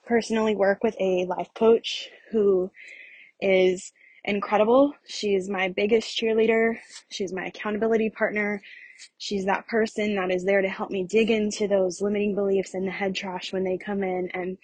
[0.07, 2.71] personally work with a life coach who
[3.41, 3.93] is
[4.25, 4.95] incredible.
[5.07, 6.79] She's my biggest cheerleader.
[7.11, 8.63] She's my accountability partner.
[9.19, 12.87] She's that person that is there to help me dig into those limiting beliefs and
[12.87, 14.59] the head trash when they come in and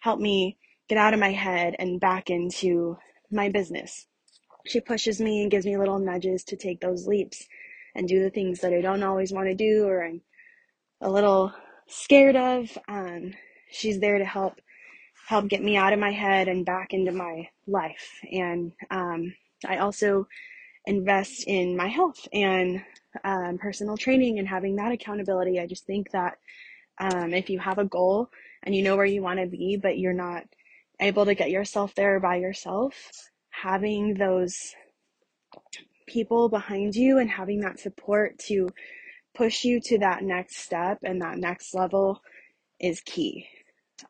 [0.00, 0.56] help me
[0.88, 2.96] get out of my head and back into
[3.30, 4.06] my business.
[4.66, 7.46] She pushes me and gives me little nudges to take those leaps
[7.94, 10.22] and do the things that I don't always want to do or I'm
[11.00, 11.52] a little
[11.86, 12.76] scared of.
[12.88, 13.34] Um,
[13.70, 14.60] she's there to help
[15.26, 18.20] help get me out of my head and back into my life.
[18.30, 19.34] And um,
[19.66, 20.26] I also
[20.86, 22.82] invest in my health and
[23.24, 25.58] um, personal training and having that accountability.
[25.58, 26.38] I just think that
[26.98, 28.28] um, if you have a goal
[28.62, 30.44] and you know where you want to be, but you're not
[31.00, 32.94] able to get yourself there by yourself,
[33.50, 34.74] having those
[36.06, 38.68] people behind you and having that support to
[39.34, 42.20] push you to that next step and that next level
[42.78, 43.46] is key.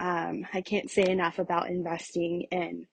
[0.01, 2.87] Um, I can't say enough about investing in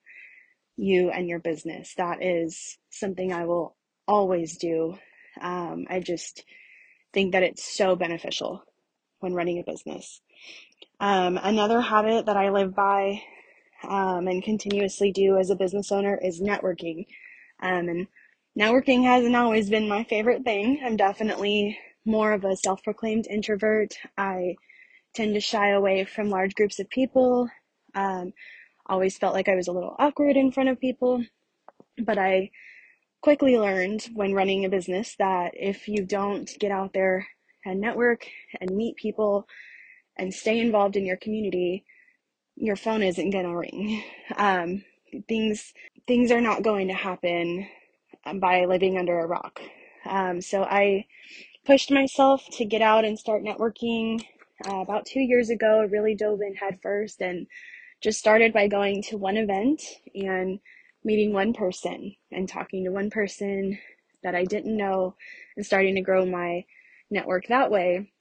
[0.76, 1.94] you and your business.
[1.96, 3.76] That is something I will
[4.06, 4.98] always do.
[5.40, 6.44] Um, I just
[7.12, 8.62] think that it's so beneficial
[9.20, 10.20] when running a business.
[11.00, 13.22] Um, another habit that I live by
[13.88, 17.06] um, and continuously do as a business owner is networking.
[17.60, 18.06] Um, and
[18.58, 20.80] networking hasn't always been my favorite thing.
[20.84, 23.94] I'm definitely more of a self proclaimed introvert.
[24.16, 24.56] I
[25.14, 27.48] tend to shy away from large groups of people.
[27.94, 28.32] Um,
[28.86, 31.24] always felt like I was a little awkward in front of people.
[31.98, 32.50] But I
[33.22, 37.26] quickly learned when running a business that if you don't get out there
[37.64, 38.26] and network
[38.60, 39.46] and meet people
[40.16, 41.84] and stay involved in your community,
[42.56, 44.02] your phone isn't going to ring.
[44.36, 44.84] Um,
[45.28, 45.72] things
[46.06, 47.68] things are not going to happen
[48.36, 49.60] by living under a rock.
[50.04, 51.06] Um, so I
[51.64, 54.24] pushed myself to get out and start networking
[54.68, 55.80] uh, about two years ago.
[55.80, 57.46] I really dove in headfirst and
[58.00, 59.82] just started by going to one event
[60.14, 60.58] and
[61.04, 63.78] meeting one person and talking to one person
[64.22, 65.16] that I didn't know
[65.56, 66.64] and starting to grow my
[67.10, 68.12] network that way.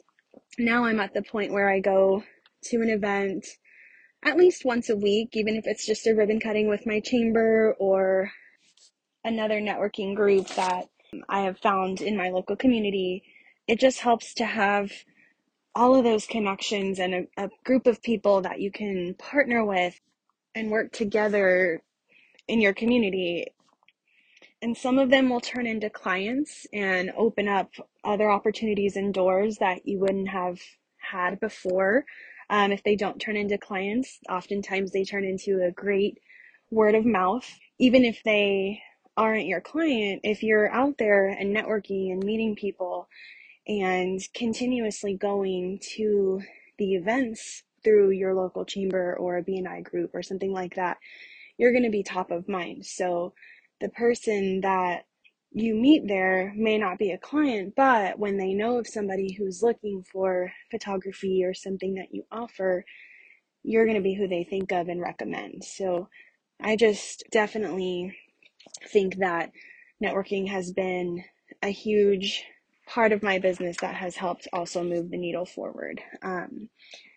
[0.58, 2.24] Now I'm at the point where I go
[2.66, 3.46] to an event
[4.24, 7.76] at least once a week, even if it's just a ribbon cutting with my chamber
[7.80, 8.32] or
[9.24, 10.90] another networking group that
[11.28, 13.24] I have found in my local community.
[13.68, 14.92] It just helps to have
[15.76, 20.00] all of those connections and a, a group of people that you can partner with
[20.56, 21.82] and work together
[22.48, 23.48] in your community.
[24.62, 27.72] and some of them will turn into clients and open up
[28.06, 30.60] other opportunities and doors that you wouldn't have
[31.00, 32.06] had before.
[32.52, 36.20] Um, if they don't turn into clients, oftentimes they turn into a great
[36.72, 37.50] word of mouth.
[37.80, 38.82] Even if they
[39.18, 43.10] aren't your client, if you're out there and networking and meeting people
[43.68, 46.42] and continuously going to
[46.78, 50.98] the events through your local chamber or a BNI group or something like that,
[51.58, 52.86] you're going to be top of mind.
[52.86, 53.34] So
[53.80, 55.06] the person that
[55.52, 59.62] you meet there may not be a client, but when they know of somebody who's
[59.62, 62.86] looking for photography or something that you offer,
[63.64, 65.64] you're going to be who they think of and recommend.
[65.64, 66.10] So
[66.62, 68.18] I just definitely
[68.88, 69.52] think that
[70.04, 71.24] networking has been
[71.62, 72.44] a huge
[72.94, 76.02] part of my business that has helped also move the needle forward.
[76.22, 76.70] Um,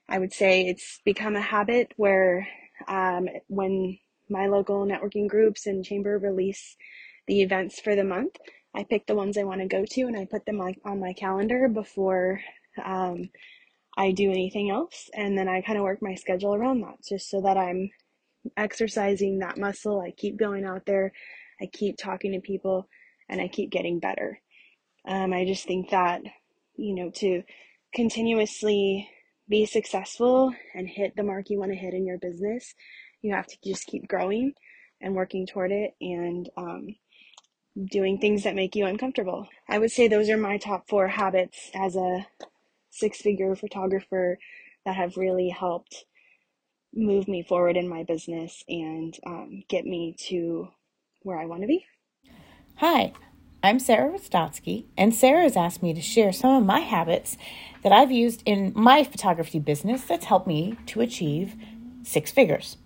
[0.09, 2.47] I would say it's become a habit where
[2.87, 3.99] um, when
[4.31, 6.77] my local networking groups and chamber release
[7.27, 8.37] the events for the month,
[8.75, 11.01] I pick the ones I want to go to and I put them on, on
[11.01, 12.41] my calendar before
[12.85, 13.31] um,
[13.97, 15.11] I do anything else.
[15.15, 17.91] And then I kind of work my schedule around that just so that I'm
[18.57, 20.01] exercising that muscle.
[20.01, 21.13] I keep going out there,
[21.61, 22.89] I keep talking to people,
[23.29, 24.41] and I keep getting better.
[25.07, 26.23] Um, I just think that,
[26.77, 27.43] you know, to
[27.95, 29.09] continuously
[29.49, 32.75] be successful and hit the mark you want to hit in your business,
[33.21, 34.55] you have to just keep growing
[35.01, 36.95] and working toward it and um,
[37.91, 39.49] doing things that make you uncomfortable.
[39.69, 42.27] I would say those are my top four habits as a
[42.91, 44.39] six figure photographer
[44.85, 46.05] that have really helped
[46.95, 50.69] move me forward in my business and um, get me to
[51.23, 51.85] where I want to be.
[52.77, 53.13] Hi,
[53.65, 57.39] I'm Sarah Rostotsky, and Sarah has asked me to share some of my habits
[57.83, 61.55] that I've used in my photography business that's helped me to achieve
[62.03, 62.77] six figures.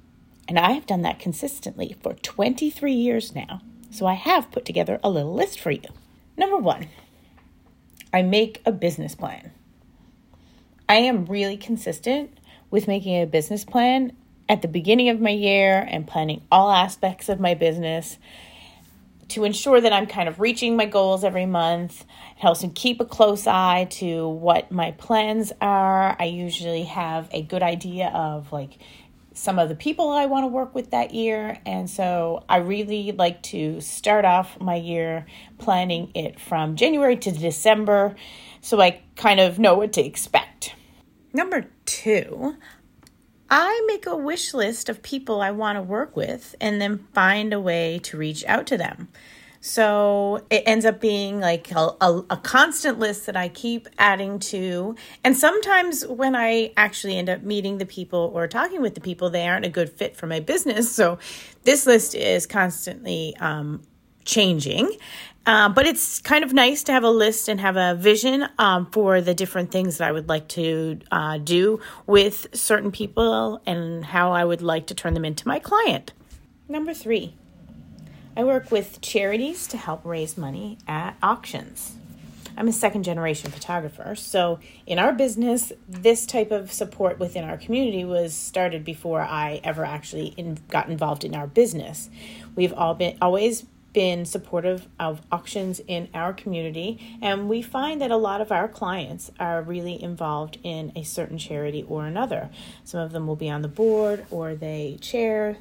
[0.46, 3.60] And I have done that consistently for 23 years now.
[3.90, 5.82] So I have put together a little list for you.
[6.36, 6.86] Number one,
[8.12, 9.50] I make a business plan.
[10.88, 12.38] I am really consistent
[12.70, 14.12] with making a business plan
[14.48, 18.16] at the beginning of my year and planning all aspects of my business
[19.28, 22.02] to ensure that I'm kind of reaching my goals every month.
[22.36, 26.16] It helps me keep a close eye to what my plans are.
[26.18, 28.78] I usually have a good idea of like
[29.34, 31.58] some of the people I want to work with that year.
[31.64, 35.26] And so I really like to start off my year
[35.58, 38.16] planning it from January to December
[38.60, 40.74] so I kind of know what to expect.
[41.32, 42.56] Number two,
[43.50, 47.52] I make a wish list of people I want to work with and then find
[47.52, 49.08] a way to reach out to them.
[49.60, 54.38] So it ends up being like a, a, a, constant list that I keep adding
[54.38, 54.94] to.
[55.24, 59.30] And sometimes when I actually end up meeting the people or talking with the people,
[59.30, 60.88] they aren't a good fit for my business.
[60.98, 61.18] So
[61.64, 63.82] this list is constantly um,
[64.24, 64.96] changing.
[65.48, 68.84] Uh, but it's kind of nice to have a list and have a vision um,
[68.92, 74.04] for the different things that I would like to uh, do with certain people and
[74.04, 76.12] how I would like to turn them into my client.
[76.68, 77.34] Number three,
[78.36, 81.96] I work with charities to help raise money at auctions.
[82.54, 87.56] I'm a second generation photographer, so in our business, this type of support within our
[87.56, 92.10] community was started before I ever actually in, got involved in our business.
[92.54, 98.10] We've all been always been supportive of auctions in our community, and we find that
[98.10, 102.50] a lot of our clients are really involved in a certain charity or another.
[102.84, 105.56] Some of them will be on the board or they chair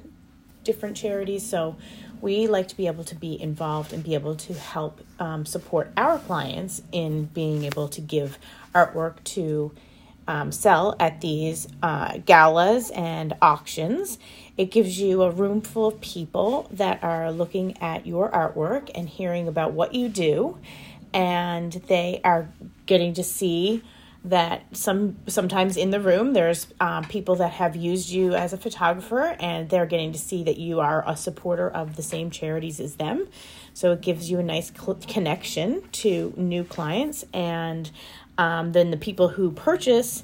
[0.63, 1.77] different charities, so
[2.21, 5.91] we like to be able to be involved and be able to help um, support
[5.95, 8.37] our clients in being able to give
[8.73, 9.71] artwork to
[10.27, 14.19] um, sell at these uh, galas and auctions.
[14.57, 19.07] It gives you a room full of people that are looking at your artwork and
[19.07, 20.57] hearing about what you do,
[21.13, 22.49] and they are
[22.85, 23.83] getting to see
[24.25, 28.57] that some sometimes in the room there's um, people that have used you as a
[28.57, 32.79] photographer and they're getting to see that you are a supporter of the same charities
[32.79, 33.27] as them.
[33.73, 37.89] So it gives you a nice cl- connection to new clients and
[38.37, 40.23] um, then the people who purchase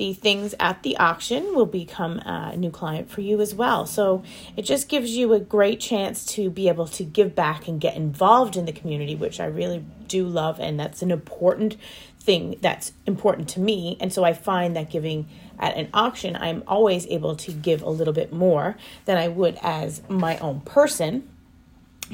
[0.00, 3.84] the things at the auction will become a new client for you as well.
[3.84, 4.22] So
[4.56, 7.96] it just gives you a great chance to be able to give back and get
[7.96, 10.58] involved in the community, which I really do love.
[10.58, 11.76] And that's an important
[12.18, 13.98] thing that's important to me.
[14.00, 15.28] And so I find that giving
[15.58, 19.58] at an auction, I'm always able to give a little bit more than I would
[19.60, 21.28] as my own person.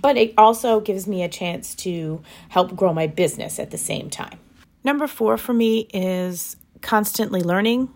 [0.02, 4.10] But it also gives me a chance to help grow my business at the same
[4.10, 4.40] time.
[4.82, 6.56] Number four for me is
[6.86, 7.88] constantly learning.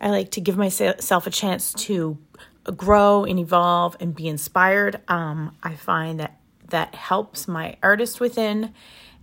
[0.00, 2.18] I like to give myself a chance to
[2.76, 5.00] grow and evolve and be inspired.
[5.06, 6.36] Um, I find that
[6.68, 8.74] that helps my artist within.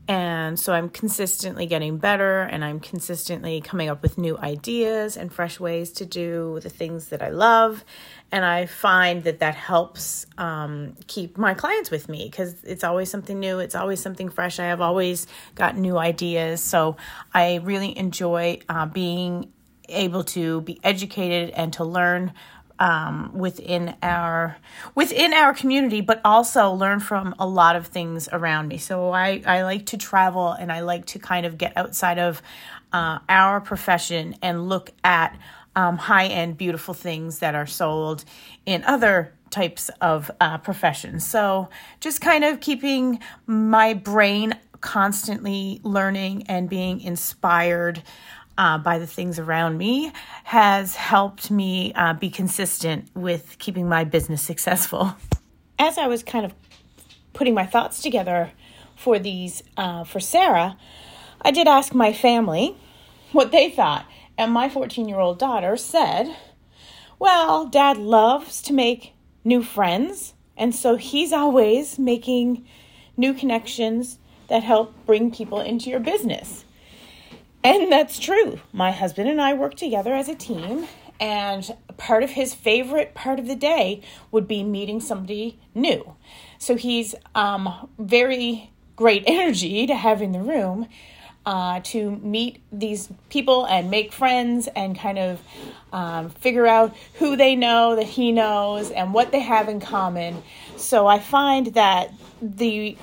[0.08, 5.32] And so I'm consistently getting better and I'm consistently coming up with new ideas and
[5.32, 7.86] fresh ways to do the things that I love.
[8.30, 13.10] And I find that that helps um, keep my clients with me because it's always
[13.10, 14.60] something new, it's always something fresh.
[14.60, 15.26] I have always
[15.56, 16.62] got new ideas.
[16.62, 16.97] So
[17.34, 19.54] I really enjoy uh, being
[19.89, 22.34] able to be educated and to learn
[22.80, 24.57] um, within our
[24.95, 28.78] within our community, but also learn from a lot of things around me.
[28.78, 32.41] So I, I like to travel and I like to kind of get outside of
[32.91, 35.38] uh, our profession and look at
[35.76, 38.26] um, high end, beautiful things that are sold
[38.65, 41.26] in other types of uh, professions.
[41.26, 41.69] So
[41.99, 48.03] just kind of keeping my brain constantly learning and being inspired
[48.58, 50.12] uh, by the things around me
[50.43, 55.16] has helped me uh, be consistent with keeping my business successful.
[55.80, 56.54] As I was kind of
[57.34, 58.51] putting my thoughts together
[58.95, 60.78] for these uh, for Sarah,
[61.41, 62.78] I did ask my family
[63.32, 64.06] what they thought,
[64.38, 66.36] and my 14 year old daughter said,
[67.18, 72.66] "Well, Dad loves to make new friends, and so he's always making
[73.18, 76.66] new connections that help bring people into your business."
[77.64, 78.59] And that's true.
[78.74, 80.88] My husband and I work together as a team,
[81.20, 84.01] and part of his favorite part of the day
[84.32, 86.16] would be meeting somebody new.
[86.57, 90.88] So he's um, very great energy to have in the room
[91.45, 95.41] uh, to meet these people and make friends and kind of
[95.91, 100.41] um, figure out who they know that he knows and what they have in common.
[100.78, 102.97] So I find that the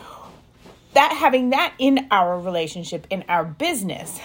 [0.92, 4.20] that having that in our relationship in our business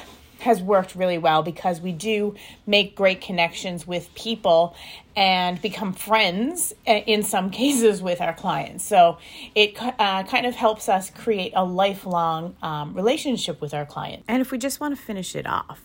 [0.45, 2.35] has worked really well because we do
[2.65, 4.75] make great connections with people
[5.15, 8.85] and become friends eh, in some cases with our clients.
[8.85, 9.17] So
[9.53, 14.23] it uh, kind of helps us create a lifelong um, relationship with our client.
[14.27, 15.81] And if we just want to finish it off,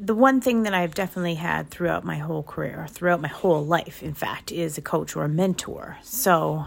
[0.00, 4.02] the one thing that I've definitely had throughout my whole career, throughout my whole life,
[4.02, 5.98] in fact, is a coach or a mentor.
[6.02, 6.66] So,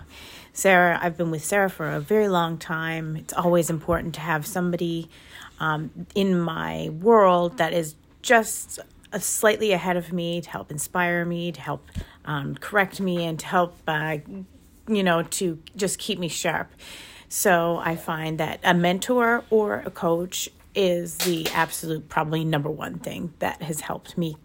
[0.54, 3.16] Sarah, I've been with Sarah for a very long time.
[3.16, 5.10] It's always important to have somebody
[5.62, 8.80] um, in my world that is just
[9.14, 11.86] a slightly ahead of me to help inspire me, to help
[12.26, 14.18] um, correct me, and to help, uh,
[14.88, 16.72] you know, to just keep me sharp.
[17.30, 22.98] So I find that a mentor or a coach is the absolute, probably number one
[22.98, 24.38] thing that has helped me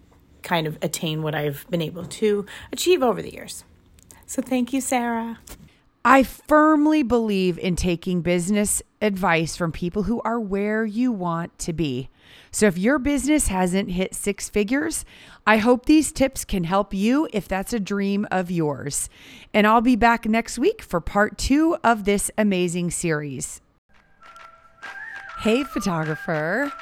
[0.43, 3.65] kind of attain what I've been able to achieve over the years.
[4.27, 5.39] So thank you, Sarah.
[6.09, 11.73] I firmly believe in taking business advice from people who are where you want to
[11.73, 12.11] be.
[12.53, 15.05] So if your business hasn't hit six figures,
[15.49, 19.09] I hope these tips can help you if that's a dream of yours.
[19.53, 23.61] And I'll be back next week for part two of this amazing series.
[25.41, 26.73] Hey, photographer.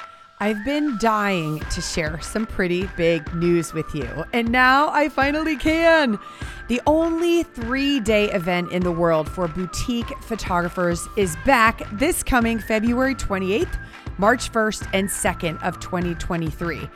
[0.41, 5.55] I've been dying to share some pretty big news with you, and now I finally
[5.55, 6.19] can.
[6.67, 12.59] The only three day event in the world for boutique photographers is back this coming
[12.59, 13.79] February 28th,
[14.17, 16.89] March 1st, and 2nd of 2023.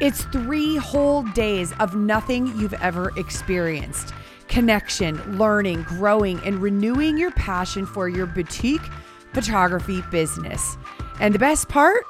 [0.00, 4.14] It's three whole days of nothing you've ever experienced
[4.48, 8.80] connection, learning, growing, and renewing your passion for your boutique
[9.34, 10.78] photography business.
[11.20, 12.02] And the best part?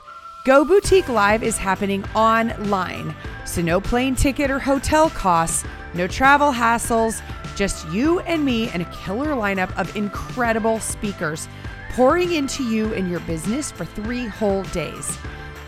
[0.49, 6.51] Go Boutique Live is happening online, so no plane ticket or hotel costs, no travel
[6.51, 7.20] hassles,
[7.55, 11.46] just you and me and a killer lineup of incredible speakers
[11.90, 15.18] pouring into you and your business for three whole days.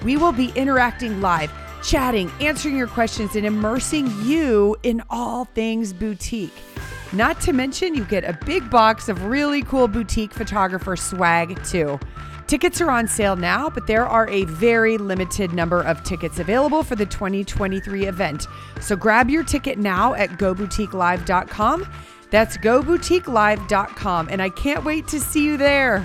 [0.03, 1.53] We will be interacting live,
[1.83, 6.57] chatting, answering your questions, and immersing you in all things boutique.
[7.13, 12.01] Not to mention, you get a big box of really cool boutique photographer swag too.
[12.51, 16.83] Tickets are on sale now, but there are a very limited number of tickets available
[16.83, 18.49] for the 2023 event.
[18.81, 21.87] So grab your ticket now at goboutiquelive.com.
[22.31, 26.05] That's goboutiquelive.com, and I can't wait to see you there.